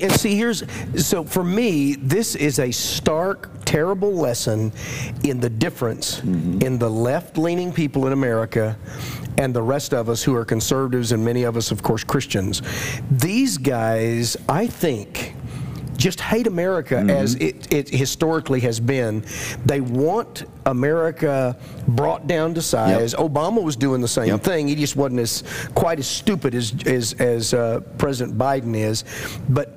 And, 0.00 0.12
see, 0.12 0.36
here's 0.36 0.64
so 0.96 1.24
for 1.24 1.44
me, 1.44 1.94
this 1.96 2.34
is 2.34 2.58
a 2.58 2.70
stark, 2.70 3.50
terrible 3.64 4.12
lesson 4.12 4.72
in 5.24 5.40
the 5.40 5.50
difference 5.50 6.20
in 6.22 6.78
the 6.78 6.90
left 6.90 7.38
leaning 7.38 7.72
people 7.72 8.06
in 8.06 8.12
America 8.12 8.76
and 9.38 9.54
the 9.54 9.62
rest 9.62 9.92
of 9.92 10.08
us 10.08 10.22
who 10.22 10.34
are 10.34 10.44
conservatives, 10.44 11.12
and 11.12 11.24
many 11.24 11.42
of 11.42 11.56
us, 11.56 11.70
of 11.70 11.82
course, 11.82 12.02
Christians. 12.04 12.62
These 13.10 13.58
guys, 13.58 14.36
I 14.48 14.66
think, 14.66 15.34
just 15.98 16.20
hate 16.20 16.46
America 16.46 16.98
as 16.98 17.34
it, 17.36 17.72
it 17.72 17.88
historically 17.88 18.60
has 18.60 18.80
been. 18.80 19.24
They 19.64 19.80
want 19.80 20.44
America 20.66 21.56
brought 21.88 22.26
down 22.26 22.54
to 22.54 22.62
size. 22.62 23.14
Obama 23.14 23.62
was 23.62 23.76
doing 23.76 24.00
the 24.02 24.08
same 24.08 24.28
Yep. 24.28 24.42
thing. 24.42 24.68
He 24.68 24.74
just 24.74 24.96
wasn't 24.96 25.20
as 25.20 25.42
quite 25.74 25.98
as 25.98 26.06
stupid 26.06 26.54
as 26.54 26.74
as, 26.86 27.12
as 27.14 27.54
uh, 27.54 27.80
President 27.98 28.36
Biden 28.38 28.74
is, 28.76 29.04
but. 29.48 29.75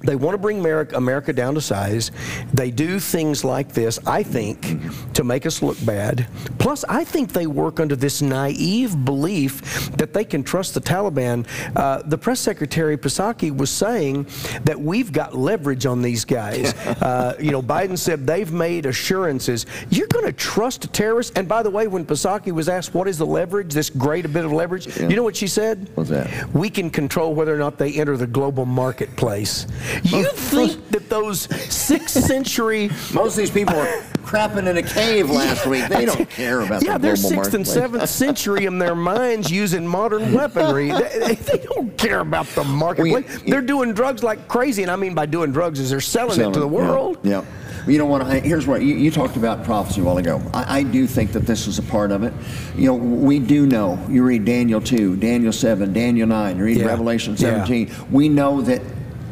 They 0.00 0.14
want 0.14 0.34
to 0.34 0.38
bring 0.38 0.60
America, 0.60 0.96
America 0.96 1.32
down 1.32 1.54
to 1.54 1.60
size. 1.60 2.12
They 2.52 2.70
do 2.70 3.00
things 3.00 3.44
like 3.44 3.72
this, 3.72 3.98
I 4.06 4.22
think, 4.22 4.78
to 5.14 5.24
make 5.24 5.44
us 5.44 5.60
look 5.60 5.76
bad. 5.84 6.28
Plus, 6.58 6.84
I 6.88 7.04
think 7.04 7.32
they 7.32 7.46
work 7.46 7.80
under 7.80 7.96
this 7.96 8.22
naive 8.22 9.04
belief 9.04 9.90
that 9.96 10.12
they 10.12 10.24
can 10.24 10.44
trust 10.44 10.74
the 10.74 10.80
Taliban. 10.80 11.46
Uh, 11.74 12.02
the 12.02 12.16
press 12.16 12.38
secretary 12.38 12.96
Psaki 12.96 13.54
was 13.56 13.70
saying 13.70 14.26
that 14.64 14.78
we've 14.78 15.12
got 15.12 15.34
leverage 15.34 15.84
on 15.84 16.00
these 16.00 16.24
guys. 16.24 16.74
uh, 17.02 17.34
you 17.40 17.50
know, 17.50 17.62
Biden 17.62 17.98
said 17.98 18.26
they've 18.26 18.52
made 18.52 18.86
assurances. 18.86 19.66
You're 19.90 20.06
going 20.08 20.26
to 20.26 20.32
trust 20.32 20.92
terrorists. 20.92 21.32
And 21.34 21.48
by 21.48 21.62
the 21.64 21.70
way, 21.70 21.88
when 21.88 22.06
Psaki 22.06 22.52
was 22.52 22.68
asked 22.68 22.94
what 22.94 23.08
is 23.08 23.18
the 23.18 23.26
leverage, 23.26 23.74
this 23.74 23.90
great 23.90 24.32
bit 24.32 24.44
of 24.44 24.52
leverage, 24.52 24.96
you 24.98 25.16
know 25.16 25.24
what 25.24 25.36
she 25.36 25.48
said? 25.48 25.90
What's 25.94 26.10
that? 26.10 26.54
We 26.54 26.70
can 26.70 26.88
control 26.90 27.34
whether 27.34 27.54
or 27.54 27.58
not 27.58 27.78
they 27.78 27.94
enter 27.94 28.16
the 28.16 28.26
global 28.26 28.64
marketplace. 28.64 29.66
You 30.02 30.30
think 30.32 30.90
that 30.90 31.08
those 31.08 31.42
sixth 31.72 32.22
century 32.26 32.88
Most 33.12 33.32
of 33.32 33.36
these 33.36 33.50
people 33.50 33.76
are 33.76 33.86
crapping 34.24 34.66
in 34.68 34.76
a 34.76 34.82
cave 34.82 35.30
last 35.30 35.66
week. 35.66 35.86
They 35.88 36.04
don't 36.04 36.28
care 36.30 36.60
about 36.60 36.82
yeah, 36.84 36.98
the 36.98 37.08
they're 37.08 37.16
sixth 37.16 37.54
and 37.54 37.66
seventh 37.66 38.08
century 38.08 38.66
in 38.66 38.78
their 38.78 38.94
minds 38.94 39.50
using 39.50 39.86
modern 39.86 40.32
weaponry. 40.32 40.90
They, 40.98 41.34
they- 41.34 41.58
don't 41.74 41.96
care 41.96 42.20
about 42.20 42.46
the 42.48 42.64
marketplace. 42.64 43.12
Well, 43.28 43.38
you- 43.44 43.50
they're 43.50 43.62
doing 43.62 43.92
drugs 43.94 44.22
like 44.22 44.48
crazy, 44.48 44.82
and 44.82 44.90
I 44.90 44.96
mean 44.96 45.14
by 45.14 45.26
doing 45.26 45.52
drugs 45.52 45.80
is 45.80 45.90
they're 45.90 46.00
selling, 46.00 46.40
it 46.40 46.52
to 46.52 46.60
the 46.60 46.68
world. 46.68 47.18
Yeah. 47.22 47.44
You 47.86 47.96
know 47.98 48.06
what? 48.06 48.20
I, 48.22 48.40
here's 48.40 48.66
what 48.66 48.82
you, 48.82 48.94
you 48.96 49.10
talked 49.10 49.36
about 49.36 49.64
prophecy 49.64 50.00
a 50.02 50.04
while 50.04 50.18
ago. 50.18 50.42
I, 50.52 50.80
I 50.80 50.82
do 50.82 51.06
think 51.06 51.32
that 51.32 51.46
this 51.46 51.66
is 51.66 51.78
a 51.78 51.82
part 51.82 52.10
of 52.12 52.22
it. 52.22 52.34
You 52.76 52.86
know, 52.88 52.94
we 52.94 53.38
do 53.38 53.66
know. 53.66 53.98
You 54.10 54.24
read 54.24 54.44
Daniel 54.44 54.80
2, 54.80 55.16
Daniel 55.16 55.52
7, 55.52 55.92
Daniel 55.94 56.26
9, 56.26 56.58
you 56.58 56.64
read 56.64 56.76
Yeah. 56.78 56.86
Revelation 56.86 57.32
Yeah. 57.34 57.64
17. 57.64 57.90
We 58.10 58.28
know 58.28 58.60
that 58.62 58.82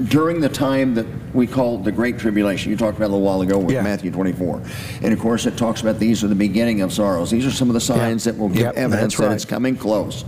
during 0.04 0.40
the 0.40 0.48
time 0.48 0.94
that 0.94 1.06
we 1.34 1.46
call 1.46 1.78
the 1.78 1.92
Great 1.92 2.18
Tribulation, 2.18 2.70
you 2.70 2.76
talked 2.76 2.96
about 2.98 3.06
a 3.06 3.12
little 3.14 3.22
while 3.24 3.40
ago 3.40 3.58
with 3.58 3.74
Yeah. 3.74 3.82
Matthew 3.82 4.10
24. 4.10 4.60
And 5.02 5.12
of 5.12 5.18
course, 5.18 5.46
it 5.46 5.56
talks 5.56 5.80
about 5.80 5.98
these 5.98 6.22
are 6.22 6.28
the 6.28 6.34
beginning 6.34 6.82
of 6.82 6.92
sorrows. 6.92 7.30
These 7.30 7.46
are 7.46 7.50
some 7.50 7.68
of 7.68 7.74
the 7.74 7.80
signs 7.80 8.24
that 8.24 8.36
will 8.36 8.48
give 8.48 8.62
Yep, 8.62 8.74
evidence 8.76 9.00
that's 9.14 9.16
that 9.16 9.26
right. 9.28 9.34
it's 9.34 9.44
coming 9.44 9.76
close. 9.76 10.24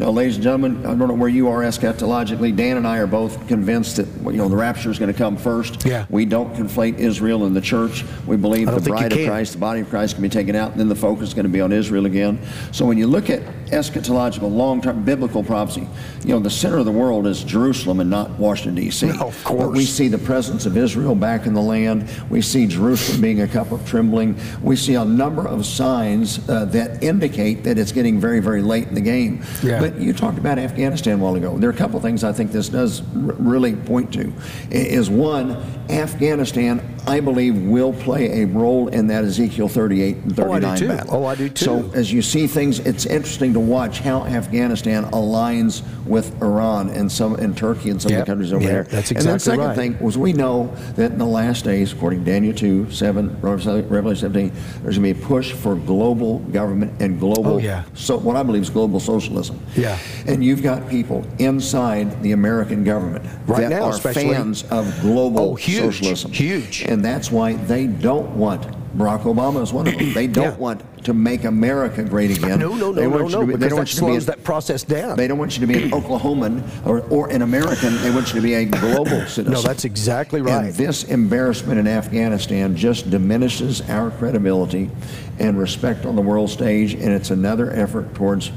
Now, 0.00 0.10
ladies 0.10 0.34
and 0.36 0.42
gentlemen, 0.42 0.84
I 0.84 0.94
don't 0.94 1.06
know 1.06 1.14
where 1.14 1.28
you 1.28 1.48
are 1.48 1.60
eschatologically. 1.60 2.56
Dan 2.56 2.76
and 2.78 2.86
I 2.86 2.98
are 2.98 3.06
both 3.06 3.46
convinced 3.46 3.96
that 3.96 4.08
you 4.24 4.38
know 4.38 4.48
the 4.48 4.56
rapture 4.56 4.90
is 4.90 4.98
going 4.98 5.12
to 5.12 5.16
come 5.18 5.36
first. 5.36 5.84
Yeah. 5.84 6.06
We 6.10 6.24
don't 6.24 6.52
conflate 6.54 6.98
Israel 6.98 7.44
and 7.44 7.54
the 7.54 7.60
church. 7.60 8.04
We 8.26 8.36
believe 8.36 8.70
the 8.70 8.80
bride 8.80 9.12
of. 9.12 9.24
Christ, 9.26 9.52
the 9.52 9.58
body 9.58 9.80
of 9.82 9.90
Christ, 9.90 10.14
can 10.14 10.22
be 10.22 10.28
taken 10.28 10.56
out, 10.56 10.72
and 10.72 10.80
then 10.80 10.88
the 10.88 10.96
focus 10.96 11.28
is 11.28 11.34
going 11.34 11.44
to 11.46 11.52
be 11.52 11.60
on 11.60 11.70
Israel 11.72 12.06
again. 12.06 12.40
So 12.72 12.84
when 12.86 12.98
you 12.98 13.06
look 13.06 13.30
at 13.30 13.42
eschatological, 13.72 14.54
long-term 14.54 15.04
biblical 15.04 15.42
prophecy, 15.42 15.88
you 16.24 16.28
know 16.28 16.38
the 16.38 16.50
center 16.50 16.78
of 16.78 16.84
the 16.84 16.92
world 16.92 17.26
is 17.26 17.42
Jerusalem 17.42 18.00
and 18.00 18.08
not 18.08 18.30
Washington 18.38 18.74
D.C. 18.76 19.06
No, 19.06 19.26
of 19.28 19.44
But 19.44 19.72
we 19.72 19.84
see 19.84 20.08
the 20.08 20.18
presence 20.18 20.66
of 20.66 20.76
Israel 20.76 21.14
back 21.14 21.46
in 21.46 21.54
the 21.54 21.60
land. 21.60 22.08
We 22.30 22.42
see 22.42 22.66
Jerusalem 22.66 23.20
being 23.20 23.40
a 23.40 23.48
cup 23.48 23.72
of 23.72 23.86
trembling. 23.86 24.38
We 24.62 24.76
see 24.76 24.94
a 24.94 25.04
number 25.04 25.46
of 25.46 25.66
signs 25.66 26.48
uh, 26.48 26.66
that 26.66 27.02
indicate 27.02 27.64
that 27.64 27.78
it's 27.78 27.92
getting 27.92 28.20
very, 28.20 28.40
very 28.40 28.62
late 28.62 28.88
in 28.88 28.94
the 28.94 29.00
game. 29.00 29.42
Yeah. 29.62 29.80
But 29.80 29.98
you 29.98 30.12
talked 30.12 30.38
about 30.38 30.58
Afghanistan 30.58 31.18
a 31.18 31.22
while 31.22 31.34
ago. 31.34 31.58
There 31.58 31.70
are 31.70 31.72
a 31.72 31.76
couple 31.76 31.96
of 31.96 32.02
things 32.02 32.24
I 32.24 32.32
think 32.32 32.52
this 32.52 32.68
does 32.68 33.00
r- 33.00 33.06
really 33.38 33.74
point 33.74 34.12
to. 34.14 34.32
Is 34.70 35.10
one, 35.10 35.56
Afghanistan, 35.88 36.91
I 37.06 37.20
believe, 37.20 37.56
will 37.62 37.92
play 37.92 38.42
a 38.42 38.46
role 38.46 38.88
in 38.88 39.08
that 39.08 39.24
Ezekiel 39.24 39.68
38 39.68 40.16
and 40.18 40.38
Oh, 40.38 40.52
I 40.52 40.60
do 40.60 40.66
39 40.66 40.78
too. 40.78 40.88
battle. 40.88 41.14
Oh, 41.16 41.24
I 41.26 41.34
do 41.34 41.48
too. 41.48 41.64
So 41.64 41.90
as 41.94 42.12
you 42.12 42.22
see 42.22 42.46
things, 42.46 42.78
it's 42.80 43.06
interesting 43.06 43.52
to 43.54 43.60
watch 43.60 44.00
how 44.00 44.24
Afghanistan 44.24 45.04
aligns 45.06 45.82
with 46.06 46.40
Iran 46.42 46.90
and 46.90 47.10
some 47.10 47.34
and 47.36 47.56
Turkey 47.56 47.90
and 47.90 48.00
some 48.00 48.12
of 48.12 48.18
the 48.18 48.24
countries 48.24 48.52
over 48.52 48.62
Yeah, 48.64 48.70
there. 48.70 48.82
that's 48.84 49.10
and 49.10 49.20
then 49.20 49.34
exactly 49.34 49.52
second 49.64 49.66
right. 49.66 49.76
thing 49.96 50.04
was 50.04 50.16
we 50.16 50.32
know 50.32 50.72
that 50.96 51.12
in 51.12 51.18
the 51.18 51.26
last 51.26 51.64
days, 51.64 51.92
according 51.92 52.24
to 52.24 52.30
Daniel 52.30 52.54
2, 52.54 52.90
7, 52.90 53.36
Revelation 53.40 54.16
17, 54.32 54.52
there's 54.82 54.98
going 54.98 55.14
to 55.14 55.18
be 55.18 55.24
a 55.24 55.26
push 55.26 55.52
for 55.52 55.74
global 55.74 56.38
government 56.38 56.92
and 57.00 57.18
global, 57.18 57.54
Oh, 57.54 57.58
yeah. 57.58 57.82
so 57.94 58.16
what 58.18 58.36
I 58.36 58.42
believe 58.42 58.62
is 58.62 58.70
global 58.70 59.00
socialism. 59.00 59.58
Yeah. 59.76 59.98
And 60.26 60.44
you've 60.44 60.62
got 60.62 60.88
people 60.88 61.24
inside 61.38 62.22
the 62.22 62.32
American 62.32 62.84
government 62.84 63.24
Right 63.46 63.62
that 63.62 63.70
now, 63.70 63.82
are 63.84 63.90
especially. 63.92 64.32
fans 64.34 64.62
of 64.70 65.00
global 65.00 65.40
Oh, 65.52 65.54
huge, 65.54 65.98
socialism. 65.98 66.32
huge. 66.32 66.82
And 66.92 67.02
that's 67.02 67.30
why 67.32 67.54
they 67.54 67.86
don't 67.86 68.36
want, 68.36 68.62
Barack 68.98 69.22
Obama 69.22 69.62
is 69.62 69.72
one 69.72 69.88
of 69.88 69.96
them, 69.98 70.12
they 70.12 70.26
don't 70.40 70.44
Yeah. 70.52 70.56
want 70.56 70.82
to 71.04 71.14
make 71.14 71.44
America 71.44 72.02
great 72.04 72.36
again. 72.36 72.60
No, 72.60 72.74
no, 72.74 72.92
They 72.92 73.02
no, 73.04 73.08
want 73.08 73.22
no, 73.22 73.28
you 73.28 73.32
no, 73.32 73.40
to 73.40 73.46
be- 73.46 73.52
they 73.56 73.68
don't 73.68 73.70
that 73.70 73.76
want 73.76 73.92
you 73.94 73.98
to 74.00 74.04
be 74.06 74.12
slows 74.12 74.22
a- 74.24 74.26
that 74.26 74.44
process 74.44 74.82
down. 74.84 75.16
they 75.16 75.26
don't 75.26 75.38
want 75.38 75.58
you 75.58 75.66
to 75.66 75.72
be 75.72 75.82
an 75.84 75.90
Oklahoman 75.98 76.62
or, 76.86 77.00
or 77.08 77.30
an 77.30 77.40
American. 77.40 77.96
They 78.02 78.10
want 78.10 78.28
you 78.28 78.34
to 78.34 78.40
be 78.42 78.54
a 78.54 78.66
global 78.66 79.06
citizen. 79.26 79.50
No, 79.52 79.62
that's 79.62 79.84
exactly 79.86 80.42
right. 80.42 80.66
And 80.66 80.74
this 80.74 81.04
embarrassment 81.04 81.80
in 81.80 81.88
Afghanistan 81.88 82.76
just 82.76 83.08
diminishes 83.10 83.80
our 83.88 84.10
credibility 84.10 84.90
and 85.38 85.58
respect 85.58 86.04
on 86.04 86.14
the 86.14 86.22
world 86.22 86.50
stage, 86.50 86.92
and 86.92 87.08
it's 87.12 87.30
another 87.30 87.70
effort 87.72 88.14
towards 88.14 88.52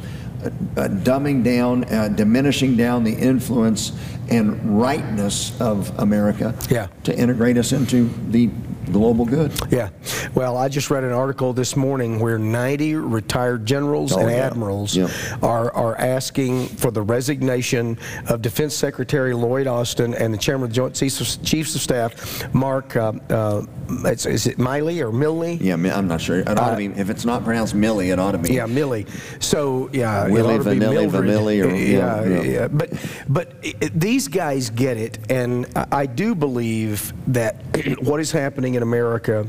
dumbing 0.50 1.44
down, 1.44 1.84
uh, 1.86 2.08
diminishing 2.10 2.76
down 2.76 3.04
the 3.04 3.14
influence 3.14 3.92
and 4.30 4.80
rightness 4.80 5.60
of 5.62 5.92
America 6.00 6.54
Yeah. 6.70 6.88
to 7.04 7.18
integrate 7.18 7.58
us 7.58 7.72
into 7.72 8.10
the 8.30 8.50
global 8.92 9.26
good. 9.26 9.52
Yeah. 9.70 9.90
Well, 10.36 10.58
I 10.58 10.68
just 10.68 10.92
read 10.92 11.06
an 11.06 11.14
article 11.14 11.54
this 11.54 11.78
morning 11.78 12.20
where 12.20 12.38
90 12.38 12.96
retired 12.96 13.66
generals 13.66 14.12
Oh, 14.12 14.20
and 14.20 14.30
yeah. 14.30 14.36
admirals 14.48 14.94
Yeah. 14.94 15.08
are, 15.42 15.72
are 15.74 15.98
asking 15.98 16.68
for 16.68 16.92
the 16.92 17.02
resignation 17.02 17.98
of 18.28 18.42
Defense 18.42 18.76
Secretary 18.76 19.34
Lloyd 19.34 19.66
Austin 19.66 20.14
and 20.14 20.34
the 20.34 20.38
Chairman 20.38 20.66
of 20.66 20.70
the 20.72 20.76
Joint 20.76 20.94
Chiefs 20.94 21.22
of, 21.38 21.44
Chiefs 21.46 21.76
of 21.76 21.82
Staff, 21.82 22.54
Mark, 22.54 22.98
uh, 22.98 23.14
uh, 23.30 23.62
it's, 24.04 24.26
is 24.26 24.46
it 24.46 24.58
Miley 24.60 25.02
or 25.02 25.12
Milne? 25.14 25.58
Yeah, 25.62 25.76
I'm 25.76 26.08
not 26.10 26.20
sure. 26.20 26.40
It 26.40 26.50
ought 26.60 26.72
to 26.72 26.76
be, 26.78 26.88
if 26.88 27.10
it's 27.10 27.24
not 27.24 27.46
pronounced 27.46 27.74
Millie, 27.74 28.10
it 28.10 28.20
ought 28.20 28.34
to 28.34 28.38
be. 28.38 28.50
Uh, 28.50 28.54
Yeah, 28.54 28.66
Millie. 28.66 29.06
So 29.40 29.90
yeah, 29.94 30.28
Willy 30.28 30.56
it 30.56 30.60
ought 30.60 30.64
to 30.66 30.70
be 30.72 30.80
Vanilli, 30.80 31.12
Mildred. 31.12 31.30
Vanilli, 31.30 31.64
or- 31.66 31.76
yeah, 31.76 32.26
yeah, 32.26 32.42
yeah. 32.42 32.68
But 32.68 32.90
but 33.30 33.62
these 33.94 34.28
guys 34.28 34.70
get 34.70 34.98
it, 34.98 35.20
and 35.30 35.66
I, 35.78 35.88
I 35.92 36.06
do 36.08 36.36
believe 36.36 37.14
that 37.28 37.56
what 38.02 38.20
is 38.20 38.32
happening 38.32 38.74
in 38.74 38.82
America, 38.84 39.46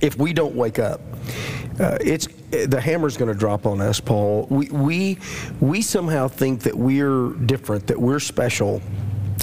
if 0.00 0.16
we 0.16 0.32
don't 0.32 0.54
wake 0.54 0.78
up. 0.78 1.00
Uh, 1.78 1.96
it's 2.00 2.28
the 2.50 2.80
hammer's 2.80 3.16
going 3.16 3.32
to 3.32 3.38
drop 3.38 3.64
on 3.64 3.80
us, 3.80 4.00
Paul. 4.00 4.46
We, 4.50 4.68
we 4.70 5.18
we 5.60 5.82
somehow 5.82 6.28
think 6.28 6.62
that 6.62 6.74
we're 6.76 7.30
different, 7.30 7.86
that 7.86 8.00
we're 8.00 8.18
special, 8.20 8.82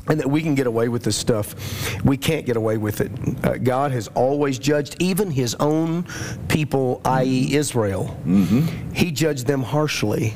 and 0.08 0.20
that 0.20 0.30
we 0.30 0.42
can 0.42 0.56
get 0.56 0.68
away 0.68 0.90
with 0.90 1.04
this 1.04 1.16
stuff. 1.16 2.04
We 2.04 2.18
can't 2.18 2.46
get 2.46 2.58
away 2.58 2.78
with 2.78 3.02
it. 3.02 3.12
Uh, 3.44 3.58
God 3.58 3.92
has 3.92 4.08
always 4.10 4.60
judged 4.60 4.98
even 5.00 5.32
His 5.32 5.56
own 5.56 6.06
people, 6.48 7.02
i.e., 7.06 7.56
Israel. 7.56 8.16
He 8.94 9.12
judged 9.12 9.48
them 9.48 9.64
harshly. 9.64 10.36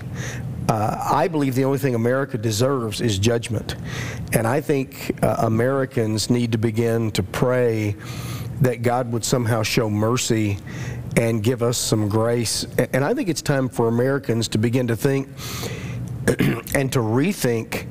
Uh, 0.69 1.09
I 1.11 1.27
believe 1.27 1.55
the 1.55 1.65
only 1.65 1.79
thing 1.79 1.95
America 1.95 2.37
deserves 2.37 3.01
is 3.01 3.19
judgment. 3.19 3.75
And 4.31 4.47
I 4.47 4.61
think 4.61 5.17
uh, 5.21 5.35
Americans 5.39 6.29
need 6.29 6.53
to 6.53 6.57
begin 6.57 7.11
to 7.11 7.23
pray 7.23 7.97
that 8.61 8.81
God 8.81 9.11
would 9.11 9.25
somehow 9.25 9.63
show 9.63 9.89
mercy 9.89 10.57
and 11.17 11.43
give 11.43 11.61
us 11.61 11.77
some 11.77 12.07
grace. 12.07 12.65
And 12.93 13.03
I 13.03 13.13
think 13.13 13.27
it's 13.27 13.41
time 13.41 13.67
for 13.67 13.87
Americans 13.87 14.47
to 14.49 14.57
begin 14.57 14.87
to 14.87 14.95
think 14.95 15.27
and 16.75 16.91
to 16.93 16.99
rethink 16.99 17.87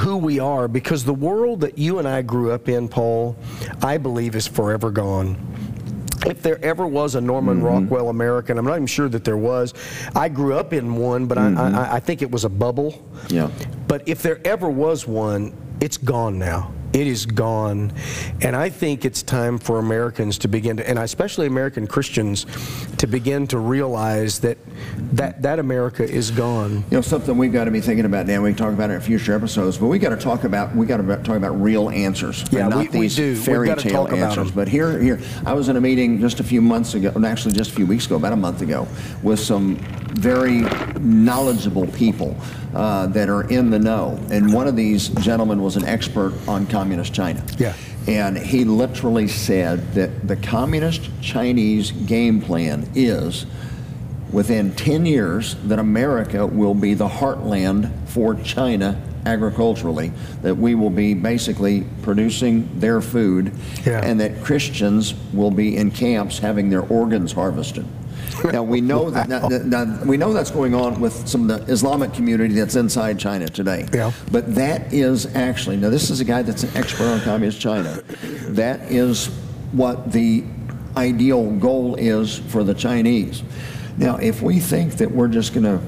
who 0.00 0.16
we 0.16 0.38
are 0.38 0.68
because 0.68 1.04
the 1.04 1.14
world 1.14 1.60
that 1.60 1.76
you 1.76 1.98
and 1.98 2.06
I 2.06 2.22
grew 2.22 2.52
up 2.52 2.68
in, 2.68 2.88
Paul, 2.88 3.36
I 3.82 3.98
believe 3.98 4.36
is 4.36 4.46
forever 4.46 4.90
gone. 4.90 5.36
If 6.26 6.42
there 6.42 6.62
ever 6.64 6.86
was 6.86 7.14
a 7.14 7.20
Norman 7.20 7.58
mm-hmm. 7.58 7.66
Rockwell 7.66 8.08
American, 8.08 8.58
I'm 8.58 8.64
not 8.64 8.74
even 8.74 8.86
sure 8.86 9.08
that 9.08 9.24
there 9.24 9.36
was. 9.36 9.74
I 10.14 10.28
grew 10.28 10.54
up 10.54 10.72
in 10.72 10.96
one, 10.96 11.26
but 11.26 11.38
I, 11.38 11.46
I, 11.46 11.50
mm-hmm. 11.50 11.76
I 11.76 12.00
think 12.00 12.22
it 12.22 12.30
was 12.30 12.44
a 12.44 12.48
bubble. 12.48 13.04
Yeah. 13.28 13.50
But 13.86 14.06
if 14.06 14.22
there 14.22 14.40
ever 14.46 14.68
was 14.68 15.06
one, 15.06 15.56
it's 15.80 15.96
gone 15.96 16.38
now. 16.38 16.72
It 16.92 17.06
is 17.06 17.26
gone. 17.26 17.92
And 18.40 18.56
I 18.56 18.70
think 18.70 19.04
it's 19.04 19.22
time 19.22 19.58
for 19.58 19.78
Americans 19.78 20.38
to 20.38 20.48
begin 20.48 20.78
to, 20.78 20.88
and 20.88 20.98
especially 20.98 21.46
American 21.46 21.86
Christians, 21.86 22.46
to 22.96 23.06
begin 23.06 23.46
to 23.48 23.58
realize 23.58 24.38
that 24.40 24.58
that, 25.12 25.42
that 25.42 25.58
America 25.58 26.02
is 26.08 26.30
gone. 26.30 26.84
You 26.90 26.96
know, 26.98 27.00
something 27.02 27.36
we've 27.36 27.52
got 27.52 27.64
to 27.64 27.70
be 27.70 27.80
thinking 27.80 28.06
about 28.06 28.26
now. 28.26 28.42
We 28.42 28.50
can 28.50 28.56
talk 28.58 28.72
about 28.72 28.90
it 28.90 28.94
in 28.94 29.00
future 29.00 29.34
episodes, 29.34 29.76
but 29.76 29.86
we 29.88 29.98
got 29.98 30.10
to 30.10 30.16
talk 30.16 30.44
about 30.44 30.74
we 30.74 30.86
got 30.86 30.98
to 30.98 31.16
talk 31.18 31.36
about 31.36 31.60
real 31.60 31.90
answers, 31.90 32.44
Yeah, 32.50 32.60
and 32.60 32.70
not 32.70 32.78
we- 32.78 32.88
we 32.88 32.98
these 33.00 33.16
do. 33.16 33.32
We've 33.32 33.44
fairy 33.44 33.66
got 33.66 33.78
to 33.80 33.88
tale 33.88 34.04
talk 34.04 34.12
about 34.12 34.38
answers. 34.38 34.50
But 34.50 34.68
here, 34.68 34.98
here, 34.98 35.20
I 35.44 35.52
was 35.52 35.68
in 35.68 35.76
a 35.76 35.80
meeting 35.80 36.20
just 36.20 36.40
a 36.40 36.44
few 36.44 36.62
months 36.62 36.94
ago, 36.94 37.12
and 37.14 37.26
actually 37.26 37.52
just 37.52 37.70
a 37.72 37.74
few 37.74 37.86
weeks 37.86 38.06
ago, 38.06 38.16
about 38.16 38.32
a 38.32 38.36
month 38.36 38.62
ago, 38.62 38.88
with 39.22 39.40
some 39.40 39.76
very 40.14 40.62
knowledgeable 41.00 41.86
people 41.88 42.34
uh, 42.78 43.08
that 43.08 43.28
are 43.28 43.42
in 43.50 43.70
the 43.70 43.78
know. 43.78 44.18
And 44.30 44.52
one 44.52 44.68
of 44.68 44.76
these 44.76 45.08
gentlemen 45.08 45.60
was 45.60 45.76
an 45.76 45.84
expert 45.84 46.32
on 46.46 46.66
communist 46.68 47.12
China. 47.12 47.44
Yeah. 47.58 47.74
And 48.06 48.38
he 48.38 48.64
literally 48.64 49.26
said 49.26 49.92
that 49.94 50.26
the 50.28 50.36
communist 50.36 51.10
Chinese 51.20 51.90
game 51.90 52.40
plan 52.40 52.88
is 52.94 53.46
within 54.32 54.72
10 54.76 55.06
years 55.06 55.56
that 55.64 55.78
America 55.80 56.46
will 56.46 56.74
be 56.74 56.94
the 56.94 57.08
heartland 57.08 57.90
for 58.08 58.34
China 58.36 59.02
agriculturally, 59.26 60.12
that 60.42 60.56
we 60.56 60.74
will 60.76 60.88
be 60.90 61.12
basically 61.14 61.84
producing 62.02 62.78
their 62.78 63.00
food, 63.00 63.52
Yeah. 63.84 64.00
and 64.02 64.20
that 64.20 64.42
Christians 64.44 65.14
will 65.32 65.50
be 65.50 65.76
in 65.76 65.90
camps 65.90 66.38
having 66.38 66.70
their 66.70 66.82
organs 66.82 67.32
harvested. 67.32 67.84
Now 68.52 68.62
we 68.62 68.80
know 68.80 69.10
that 69.10 69.28
now, 69.28 69.48
now, 69.48 70.04
we 70.04 70.16
know 70.16 70.32
that's 70.32 70.50
going 70.50 70.74
on 70.74 71.00
with 71.00 71.28
some 71.28 71.50
of 71.50 71.66
the 71.66 71.72
Islamic 71.72 72.12
community 72.14 72.54
that's 72.54 72.76
inside 72.76 73.18
China 73.18 73.48
today. 73.48 73.86
Yeah. 73.92 74.12
But 74.30 74.54
that 74.54 74.92
is 74.92 75.26
actually 75.36 75.76
now 75.76 75.90
this 75.90 76.10
is 76.10 76.20
a 76.20 76.24
guy 76.24 76.42
that's 76.42 76.62
an 76.62 76.76
expert 76.76 77.04
on 77.04 77.20
communist 77.20 77.60
China. 77.60 78.02
That 78.48 78.90
is 78.90 79.26
what 79.72 80.12
the 80.12 80.44
ideal 80.96 81.50
goal 81.52 81.94
is 81.96 82.38
for 82.38 82.64
the 82.64 82.74
Chinese. 82.74 83.42
Now, 83.96 84.16
if 84.16 84.42
we 84.42 84.60
think 84.60 84.94
that 84.94 85.10
we're 85.10 85.28
just 85.28 85.52
going 85.52 85.64
to 85.64 85.80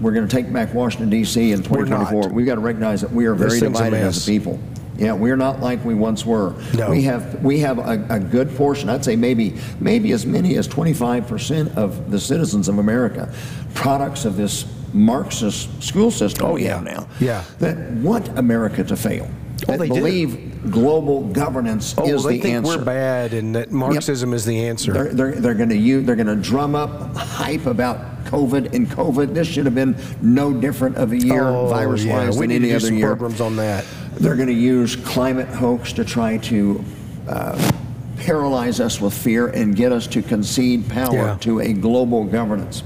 we're 0.00 0.12
going 0.12 0.26
to 0.26 0.36
take 0.36 0.52
back 0.52 0.74
Washington 0.74 1.10
D.C. 1.10 1.52
in 1.52 1.62
2024, 1.62 2.30
we've 2.32 2.46
got 2.46 2.56
to 2.56 2.60
recognize 2.60 3.00
that 3.02 3.12
we 3.12 3.26
are 3.26 3.34
very 3.34 3.60
divided 3.60 3.98
as 3.98 4.26
a 4.26 4.30
people. 4.30 4.58
Yeah, 5.02 5.14
we're 5.14 5.36
not 5.36 5.58
like 5.60 5.84
we 5.84 5.94
once 5.96 6.24
were. 6.24 6.54
No. 6.74 6.88
We 6.90 7.02
have 7.02 7.42
we 7.42 7.58
have 7.58 7.78
a, 7.78 8.06
a 8.08 8.20
good 8.20 8.54
portion. 8.56 8.88
I'd 8.88 9.04
say 9.04 9.16
maybe 9.16 9.54
maybe 9.80 10.12
as 10.12 10.24
many 10.24 10.56
as 10.56 10.68
25 10.68 11.26
percent 11.26 11.76
of 11.76 12.10
the 12.12 12.20
citizens 12.20 12.68
of 12.68 12.78
America, 12.78 13.34
products 13.74 14.24
of 14.24 14.36
this 14.36 14.64
Marxist 14.94 15.82
school 15.82 16.10
system 16.12 16.46
Oh, 16.46 16.56
yeah. 16.56 16.78
now. 16.80 17.08
Yeah. 17.18 17.42
That 17.58 17.76
want 17.94 18.28
America 18.38 18.84
to 18.84 18.96
fail. 18.96 19.28
Oh, 19.68 19.72
that 19.72 19.78
they 19.80 19.88
do. 19.88 19.94
believe 19.94 20.70
global 20.70 21.22
governance 21.28 21.94
Oh, 21.98 22.04
is 22.08 22.22
they 22.24 22.36
the 22.36 22.42
think 22.42 22.54
answer. 22.56 22.78
we're 22.78 22.84
bad 22.84 23.32
and 23.32 23.54
that 23.56 23.72
Marxism 23.72 24.32
is 24.34 24.44
the 24.44 24.66
answer. 24.66 24.92
They're, 24.92 25.12
they're, 25.14 25.32
they're 25.32 25.54
going 25.54 25.68
to 25.70 25.76
use, 25.76 26.04
they're 26.06 26.14
going 26.16 26.26
to 26.28 26.36
drum 26.36 26.74
up 26.74 27.16
hype 27.16 27.66
about 27.66 28.24
COVID 28.26 28.72
and 28.74 28.86
COVID. 28.88 29.34
This 29.34 29.48
should 29.48 29.64
have 29.64 29.74
been 29.74 29.96
no 30.20 30.52
different 30.52 30.96
of 30.96 31.12
a 31.12 31.18
year 31.18 31.44
Oh, 31.44 31.68
virus 31.68 32.04
yeah. 32.04 32.28
than 32.30 32.48
need 32.48 32.54
any 32.56 32.58
to 32.58 32.68
do 32.70 32.76
other 32.76 32.86
some 32.86 32.96
year. 32.96 33.06
programs 33.08 33.40
on 33.40 33.56
that. 33.56 33.84
They're 34.14 34.36
going 34.36 34.48
to 34.48 34.54
use 34.54 34.96
climate 34.96 35.48
hoax 35.48 35.92
to 35.94 36.04
try 36.04 36.36
to 36.38 36.84
uh, 37.28 37.72
paralyze 38.18 38.78
us 38.80 39.00
with 39.00 39.14
fear 39.14 39.48
and 39.48 39.74
get 39.74 39.90
us 39.92 40.06
to 40.08 40.22
concede 40.22 40.88
power 40.88 41.14
Yeah. 41.14 41.36
to 41.40 41.60
a 41.60 41.72
global 41.72 42.24
governance. 42.24 42.82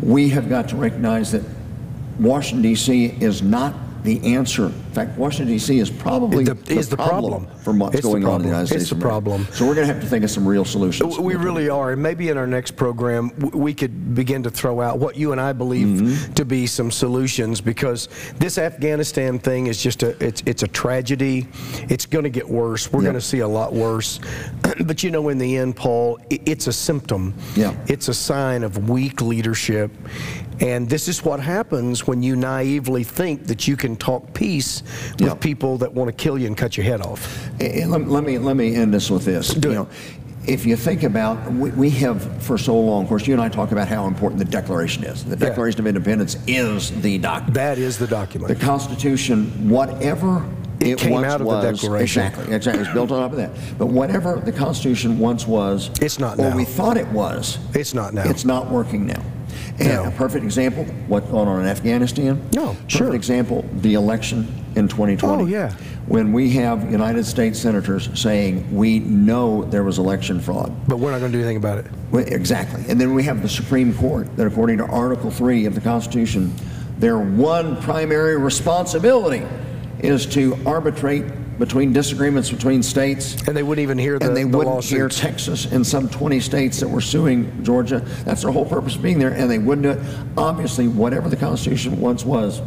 We 0.00 0.28
have 0.30 0.48
got 0.48 0.68
to 0.70 0.76
recognize 0.76 1.32
that 1.32 1.42
Washington, 2.18 2.62
D.C. 2.62 3.06
is 3.20 3.42
not 3.42 3.74
the 4.04 4.34
answer. 4.34 4.72
In 4.96 5.06
fact, 5.06 5.18
Washington, 5.18 5.48
D.C. 5.54 5.80
is 5.80 5.90
probably 5.90 6.44
The- 6.44 6.56
is 6.68 6.88
the 6.88 6.96
problem. 6.96 7.48
for 7.64 7.72
what's 7.72 7.96
It's 7.96 8.04
going 8.06 8.18
on 8.18 8.18
in 8.18 8.22
the 8.22 8.28
problem. 8.28 8.46
United 8.46 8.66
States. 8.68 8.82
It's 8.82 8.90
the 8.90 8.96
problem. 8.96 9.48
So 9.50 9.66
we're 9.66 9.74
going 9.74 9.88
to 9.88 9.92
have 9.92 10.00
to 10.00 10.08
think 10.08 10.22
of 10.22 10.30
some 10.30 10.46
real 10.46 10.64
solutions. 10.64 11.18
We 11.18 11.34
really 11.34 11.68
are, 11.68 11.90
and 11.90 12.00
maybe 12.00 12.28
in 12.28 12.38
our 12.38 12.46
next 12.46 12.76
program 12.76 13.32
we 13.52 13.74
could 13.74 14.14
begin 14.14 14.44
to 14.44 14.50
throw 14.50 14.80
out 14.80 15.00
what 15.00 15.16
you 15.16 15.32
and 15.32 15.40
I 15.40 15.52
believe 15.52 15.84
Mm-hmm. 15.88 16.34
to 16.34 16.44
be 16.44 16.68
some 16.68 16.92
solutions 16.92 17.60
because 17.60 18.08
this 18.38 18.56
Afghanistan 18.56 19.40
thing 19.40 19.66
is 19.66 19.82
just 19.82 20.04
a 20.04 20.10
it's 20.24 20.44
it's 20.46 20.62
a 20.62 20.68
tragedy. 20.68 21.48
It's 21.88 22.06
going 22.06 22.22
to 22.22 22.30
get 22.30 22.48
worse. 22.48 22.92
We're 22.92 23.00
Yep. 23.00 23.04
going 23.04 23.20
to 23.20 23.20
see 23.26 23.40
a 23.40 23.48
lot 23.48 23.72
worse. 23.72 24.20
but 24.86 25.02
you 25.02 25.10
know, 25.10 25.28
in 25.28 25.38
the 25.38 25.56
end, 25.56 25.74
Paul, 25.74 26.20
it's 26.30 26.68
a 26.68 26.72
symptom. 26.72 27.34
Yeah. 27.56 27.74
It's 27.88 28.06
a 28.06 28.14
sign 28.14 28.62
of 28.62 28.88
weak 28.88 29.20
leadership. 29.20 29.90
And 30.60 30.88
this 30.88 31.08
is 31.08 31.24
what 31.24 31.40
happens 31.40 32.06
when 32.06 32.22
you 32.22 32.36
naively 32.36 33.02
think 33.02 33.48
that 33.48 33.66
you 33.66 33.76
can 33.76 33.96
talk 33.96 34.32
peace 34.34 34.83
with 35.12 35.20
Yeah. 35.20 35.34
people 35.34 35.78
that 35.78 35.92
want 35.92 36.08
to 36.08 36.12
kill 36.12 36.38
you 36.38 36.46
and 36.46 36.56
cut 36.56 36.76
your 36.76 36.84
head 36.84 37.00
off. 37.00 37.48
And 37.60 37.90
let, 37.90 38.08
let 38.08 38.24
me 38.24 38.38
let 38.38 38.56
me 38.56 38.74
end 38.74 38.92
this 38.94 39.10
with 39.10 39.24
this. 39.24 39.48
Do 39.54 39.68
you 39.68 39.74
know, 39.74 39.88
if 40.46 40.66
you 40.66 40.76
think 40.76 41.02
about, 41.04 41.50
we, 41.54 41.70
we 41.70 41.90
have 41.90 42.42
for 42.42 42.58
so 42.58 42.78
long, 42.78 43.04
of 43.04 43.08
course, 43.08 43.26
you 43.26 43.32
and 43.32 43.42
I 43.42 43.48
talk 43.48 43.72
about 43.72 43.88
how 43.88 44.06
important 44.06 44.38
the 44.38 44.44
Declaration 44.44 45.02
is. 45.04 45.24
The 45.24 45.30
Yeah. 45.30 45.48
Declaration 45.48 45.80
of 45.80 45.86
Independence 45.86 46.36
is 46.46 46.90
the 47.00 47.18
document. 47.18 47.54
That 47.54 47.78
is 47.78 47.98
the 47.98 48.06
document. 48.06 48.48
The. 48.58 48.64
Constitution, 48.64 49.70
whatever 49.70 50.44
It 50.80 50.88
it, 50.88 50.98
came 50.98 51.24
out 51.24 51.40
of 51.40 51.46
the 51.46 51.54
was, 51.54 51.80
Declaration. 51.80 52.24
exactly, 52.26 52.54
exactly, 52.54 52.84
it's 52.84 52.92
built 52.92 53.10
on 53.10 53.20
top 53.22 53.30
of 53.30 53.38
that. 53.38 53.52
But 53.78 53.86
whatever 53.86 54.40
the 54.44 54.52
Constitution 54.52 55.18
once 55.18 55.46
was, 55.46 55.90
It's 56.02 56.18
not 56.18 56.38
or 56.38 56.50
now. 56.50 56.56
we 56.56 56.64
thought 56.66 56.96
it 56.98 57.08
was, 57.08 57.58
It's 57.72 57.94
not 57.94 58.12
now. 58.12 58.24
it's 58.28 58.44
not 58.44 58.70
working 58.70 59.06
now. 59.06 59.22
And 59.80 60.06
a 60.06 60.10
perfect 60.12 60.44
example, 60.44 60.84
what's 61.08 61.26
going 61.28 61.48
on 61.48 61.60
in 61.60 61.66
Afghanistan? 61.66 62.40
No, 62.52 62.68
Perfect 62.74 62.90
sure. 62.90 63.14
example, 63.14 63.64
the 63.80 63.94
election 63.94 64.46
in 64.76 64.88
2020. 64.88 65.42
Oh, 65.42 65.46
yeah. 65.46 65.72
When 66.06 66.32
we 66.32 66.50
have 66.50 66.90
United 66.92 67.24
States 67.24 67.58
senators 67.58 68.08
saying, 68.18 68.74
we 68.74 69.00
know 69.00 69.64
there 69.64 69.82
was 69.82 69.98
election 69.98 70.40
fraud. 70.40 70.72
But 70.86 70.98
we're 70.98 71.10
not 71.10 71.18
going 71.20 71.32
to 71.32 71.38
do 71.38 71.42
anything 71.42 71.56
about 71.56 71.78
it. 71.78 71.86
Well, 72.10 72.24
Exactly. 72.26 72.84
And 72.88 73.00
then 73.00 73.14
we 73.14 73.22
have 73.24 73.42
the 73.42 73.48
Supreme 73.48 73.94
Court 73.94 74.34
that, 74.36 74.46
according 74.46 74.78
to 74.78 74.84
Article 74.84 75.30
3 75.30 75.66
of 75.66 75.74
the 75.74 75.80
Constitution, 75.80 76.54
their 76.98 77.18
one 77.18 77.80
primary 77.82 78.38
responsibility 78.38 79.42
is 80.00 80.26
to 80.26 80.56
arbitrate 80.66 81.24
between 81.58 81.92
disagreements 81.92 82.50
between 82.50 82.82
states. 82.82 83.36
And 83.46 83.56
they 83.56 83.62
wouldn't 83.62 83.82
even 83.82 83.98
hear 83.98 84.18
the, 84.18 84.26
and 84.26 84.36
they 84.36 84.44
the 84.44 84.56
wouldn't 84.56 84.84
hear. 84.84 85.08
Texas 85.08 85.66
and 85.66 85.86
some 85.86 86.08
20 86.08 86.40
states 86.40 86.80
that 86.80 86.88
were 86.88 87.00
suing 87.00 87.62
Georgia. 87.64 88.00
That's 88.24 88.42
their 88.42 88.50
whole 88.50 88.64
purpose 88.64 88.96
of 88.96 89.02
being 89.02 89.18
there, 89.18 89.32
and 89.32 89.50
they 89.50 89.58
wouldn't 89.58 89.82
do 89.82 89.90
it. 89.90 90.16
Obviously, 90.36 90.88
whatever 90.88 91.28
the 91.28 91.36
Constitution 91.36 92.00
once 92.00 92.24
was, 92.24 92.60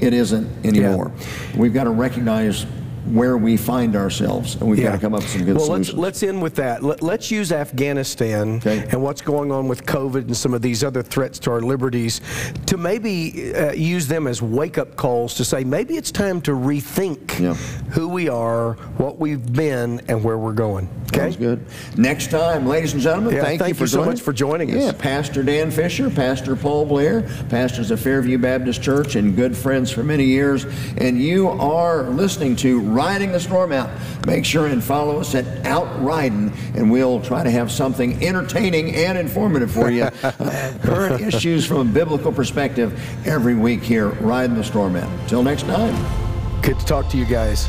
it 0.00 0.12
isn't 0.12 0.66
anymore. 0.66 1.12
We've 1.56 1.72
got 1.72 1.84
to 1.84 1.90
recognize 1.90 2.66
where 3.06 3.36
we 3.36 3.56
find 3.56 3.96
ourselves, 3.96 4.54
and 4.56 4.68
we've 4.68 4.82
got 4.82 4.92
to 4.92 4.98
come 4.98 5.14
up 5.14 5.20
with 5.20 5.30
some 5.30 5.44
good 5.44 5.56
well, 5.56 5.66
solutions. 5.66 5.88
let's, 5.98 6.20
let's 6.20 6.22
end 6.22 6.40
with 6.42 6.54
that. 6.56 6.82
Let, 6.82 7.02
let's 7.02 7.30
use 7.30 7.52
Afghanistan 7.52 8.56
Okay. 8.56 8.86
and 8.90 9.02
what's 9.02 9.20
going 9.20 9.52
on 9.52 9.68
with 9.68 9.84
COVID 9.84 10.22
and 10.22 10.36
some 10.36 10.54
of 10.54 10.62
these 10.62 10.82
other 10.82 11.02
threats 11.02 11.38
to 11.40 11.50
our 11.50 11.60
liberties 11.60 12.20
to 12.66 12.76
maybe 12.76 13.54
uh, 13.54 13.72
use 13.72 14.06
them 14.08 14.26
as 14.26 14.40
wake 14.40 14.78
up 14.78 14.96
calls 14.96 15.34
to 15.34 15.44
say 15.44 15.64
maybe 15.64 15.96
it's 15.96 16.10
time 16.10 16.40
to 16.42 16.52
rethink 16.52 17.38
Yeah. 17.38 17.54
who 17.92 18.08
we 18.08 18.28
are, 18.28 18.72
what 18.96 19.18
we've 19.18 19.52
been, 19.52 20.00
and 20.08 20.24
where 20.24 20.38
we're 20.38 20.52
going. 20.52 20.88
Okay? 21.08 21.18
Sounds 21.20 21.36
good. 21.36 21.66
Next 21.96 22.30
time, 22.30 22.66
ladies 22.66 22.94
and 22.94 23.02
gentlemen, 23.02 23.34
Yeah, 23.34 23.42
thank, 23.44 23.60
thank 23.60 23.68
you 23.68 23.74
for 23.74 23.84
you 23.84 23.88
so 23.88 24.04
much 24.04 24.20
for 24.22 24.32
joining 24.32 24.70
us. 24.74 24.82
Yeah, 24.82 24.92
Pastor 24.92 25.42
Dan 25.42 25.70
Fisher, 25.70 26.08
Pastor 26.10 26.56
Paul 26.56 26.86
Blair, 26.86 27.22
pastors 27.50 27.90
of 27.90 28.00
Fairview 28.00 28.38
Baptist 28.38 28.82
Church, 28.82 29.16
and 29.16 29.36
good 29.36 29.56
friends 29.56 29.90
for 29.90 30.02
many 30.02 30.24
years. 30.24 30.64
And 30.96 31.20
you 31.20 31.48
are 31.48 32.04
listening 32.04 32.56
to 32.56 32.80
Riding 32.94 33.32
the 33.32 33.40
Storm 33.40 33.72
Out. 33.72 33.90
Make 34.26 34.44
sure 34.44 34.66
and 34.66 34.82
follow 34.82 35.18
us 35.18 35.34
at 35.34 35.66
Outriding, 35.66 36.52
and 36.74 36.90
we'll 36.90 37.20
try 37.20 37.42
to 37.42 37.50
have 37.50 37.70
something 37.70 38.24
entertaining 38.24 38.94
and 38.94 39.18
informative 39.18 39.70
for 39.70 39.90
you. 39.90 40.08
Uh, 40.44 40.76
current 40.82 41.20
issues 41.20 41.64
from 41.64 41.88
a 41.88 41.92
biblical 41.92 42.32
perspective 42.32 43.00
every 43.26 43.54
week 43.54 43.82
here, 43.82 44.08
Riding 44.08 44.56
the 44.56 44.64
Storm 44.64 44.96
Out. 44.96 45.28
Till 45.28 45.42
next 45.42 45.62
time. 45.62 45.94
Good 46.60 46.78
to 46.78 46.84
talk 46.86 47.08
to 47.10 47.16
you 47.16 47.24
guys. 47.24 47.66